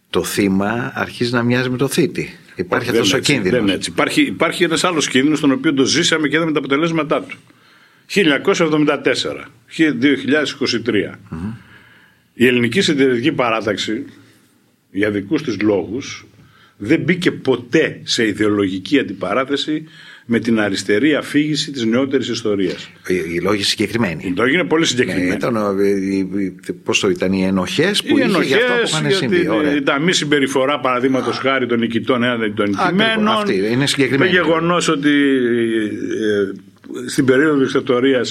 [0.10, 2.38] το θύμα αρχίζει να μοιάζει με το θήτη.
[2.56, 3.58] Υπάρχει Δεν αυτός ο είναι έτσι, κίνδυνος.
[3.58, 3.90] Δεν είναι έτσι.
[3.90, 7.38] Υπάρχει, υπάρχει ένας άλλος κίνδυνος τον οποίο το ζήσαμε και είδαμε τα αποτελέσματά του.
[8.06, 11.20] 1974, 2023.
[12.34, 14.06] Η ελληνική συντηρητική παράταξη,
[14.92, 16.26] για δικούς της λόγους,
[16.78, 19.84] δεν μπήκε ποτέ σε ιδεολογική αντιπαράθεση
[20.28, 22.90] με την αριστερή αφήγηση της νεότερης ιστορίας.
[23.08, 24.34] Οι, οι λόγοι συγκεκριμένοι.
[24.36, 25.34] Το έγινε πολύ Ναι, συγκεκριμένο.
[25.34, 28.74] ήταν, ο- οι- οι- πώς το ήταν, οι ενοχές που Οι είχε για αυτό που
[28.74, 29.40] ενοχές είχαν για συμβεί.
[29.40, 29.84] την Ωραία.
[29.84, 33.28] τα μη συμπεριφορά παραδείγματος χάρη των νικητών έναντι των νικημένων.
[33.28, 34.32] αυτή, είναι συγκεκριμένη.
[34.32, 38.22] Το γεγονός ότι ε, στην περίοδο της δικτατορία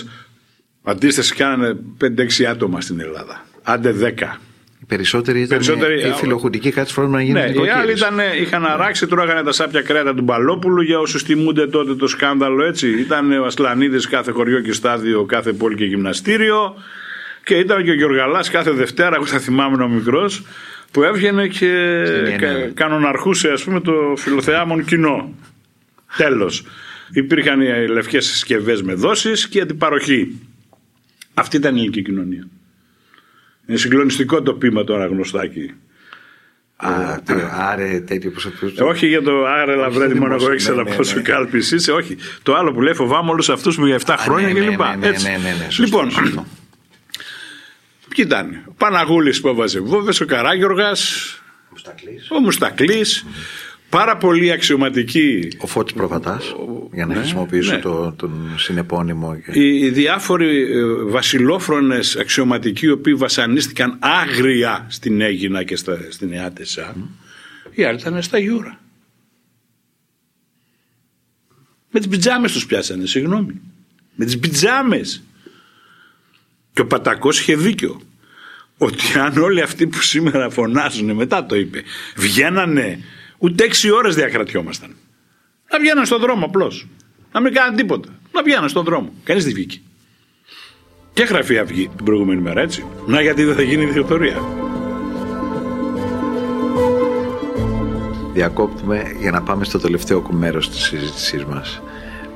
[0.83, 3.47] αντίσταση κάνανε 5-6 άτομα στην Ελλάδα.
[3.63, 4.41] Άντε 10.
[4.85, 7.77] Οι περισσότεροι ήταν Περισσότεροι- οι φιλοχουντικοί κάτι φορά να γίνουν Ναι, οι νοικοκύρες.
[7.77, 12.07] άλλοι ήταν, είχαν αράξει, τρώγανε τα σάπια κρέατα του Μπαλόπουλου για όσους θυμούνται τότε το
[12.07, 12.89] σκάνδαλο έτσι.
[13.01, 16.75] Ήταν ο Ασλανίδης κάθε χωριό και στάδιο, κάθε πόλη και γυμναστήριο.
[17.45, 20.43] Και ήταν και ο Γιωργαλάς κάθε Δευτέρα, εγώ θα θυμάμαι ο μικρός,
[20.91, 22.71] που έβγαινε και Στην κα, Γενέα.
[22.75, 25.35] κανοναρχούσε ας πούμε το φιλοθεάμον κοινό.
[26.17, 26.63] Τέλος.
[27.13, 30.41] Υπήρχαν οι λευκές συσκευές με δόσεις και αντιπαροχή.
[31.35, 32.47] Αυτή ήταν η ελληνική κοινωνία.
[33.67, 35.75] Είναι συγκλονιστικό το πείμα το αναγνωστάκι.
[36.77, 37.33] Α, τι-
[37.71, 40.83] Άρε τέτοιο που σε Ε, όχι για το άρε λαβρέτη Όχι μόνο εγώ δημόσιο, ήξερα
[40.83, 41.23] ναι, ναι, πόσο ναι.
[41.23, 41.93] κάλπης είσαι.
[41.93, 42.17] Όχι.
[42.43, 44.81] Το άλλο που λέει φοβάμαι όλους αυτούς που για 7 χρόνια ναι, ναι, κλπ.
[44.81, 45.27] ναι, ναι, Έτσι.
[45.31, 46.47] ναι, ναι, ναι, σωστό, Λοιπόν, σωστό.
[48.09, 48.63] ποιοι ήταν.
[48.69, 51.29] Ο Παναγούλης που έβαζε βόβε, ο Καράγιοργας,
[52.31, 53.27] ο Μουστακλής.
[53.95, 56.55] Πάρα πολύ αξιωματικοί Ο Φώτης Προβατάς,
[56.93, 57.81] για να χρησιμοποιήσω ναι.
[57.81, 59.37] το, τον συνεπώνυμο.
[59.53, 66.33] οι οι διάφοροι ε, βασιλόφρονες αξιωματικοί οι οποίοι βασανίστηκαν άγρια στην Αίγινα και στα, στην
[66.33, 66.95] Εάτεσα
[67.71, 68.81] οι άλλοι ήταν στα Γιούρα.
[71.91, 73.61] Με τις πιτζάμες τους πιάσανε συγγνώμη.
[74.15, 75.23] Με τις πιτζάμες.
[76.73, 78.01] Και ο Πατακός είχε δίκιο.
[78.79, 81.83] Ότι αν όλοι αυτοί που σήμερα φωνάζουν μετά το είπε
[82.17, 82.99] βγαίνανε
[83.39, 84.95] ούτε έξι ώρες διακρατιόμασταν
[85.75, 86.87] να βγαίναν στον δρόμο απλώς.
[87.33, 88.09] Να μην κάναν τίποτα.
[88.33, 89.13] Να βγαίναν στον δρόμο.
[89.25, 89.81] Κανείς δεν βγήκε.
[91.13, 92.85] Και γραφή αυγή την προηγούμενη μέρα, έτσι.
[93.07, 94.43] Να γιατί δεν θα γίνει η δικτατορία.
[98.33, 101.83] Διακόπτουμε για να πάμε στο τελευταίο μέρος της συζήτησής μας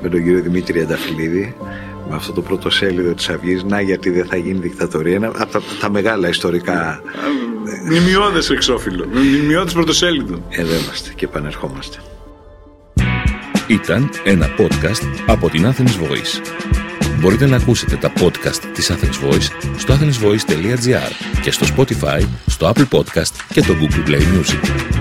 [0.02, 1.54] με τον κύριο Δημήτρη Ανταφυλίδη
[2.08, 5.60] με αυτό το πρωτοσέλιδο της Αυγής να γιατί δεν θα γίνει δικτατορία ένα από τα,
[5.80, 7.02] τα μεγάλα ιστορικά
[7.84, 9.06] Μνημειώδε εξώφυλλο.
[9.12, 10.42] Μνημειώδε πρωτοσέλιδο.
[10.48, 11.96] εδώ είμαστε και επανερχόμαστε
[13.66, 16.40] Ήταν ένα podcast από την Athens Voice.
[17.20, 22.98] Μπορείτε να ακούσετε τα podcast της Athens Voice στο athensvoice.gr και στο Spotify, στο Apple
[22.98, 24.97] Podcast και το Google Play Music.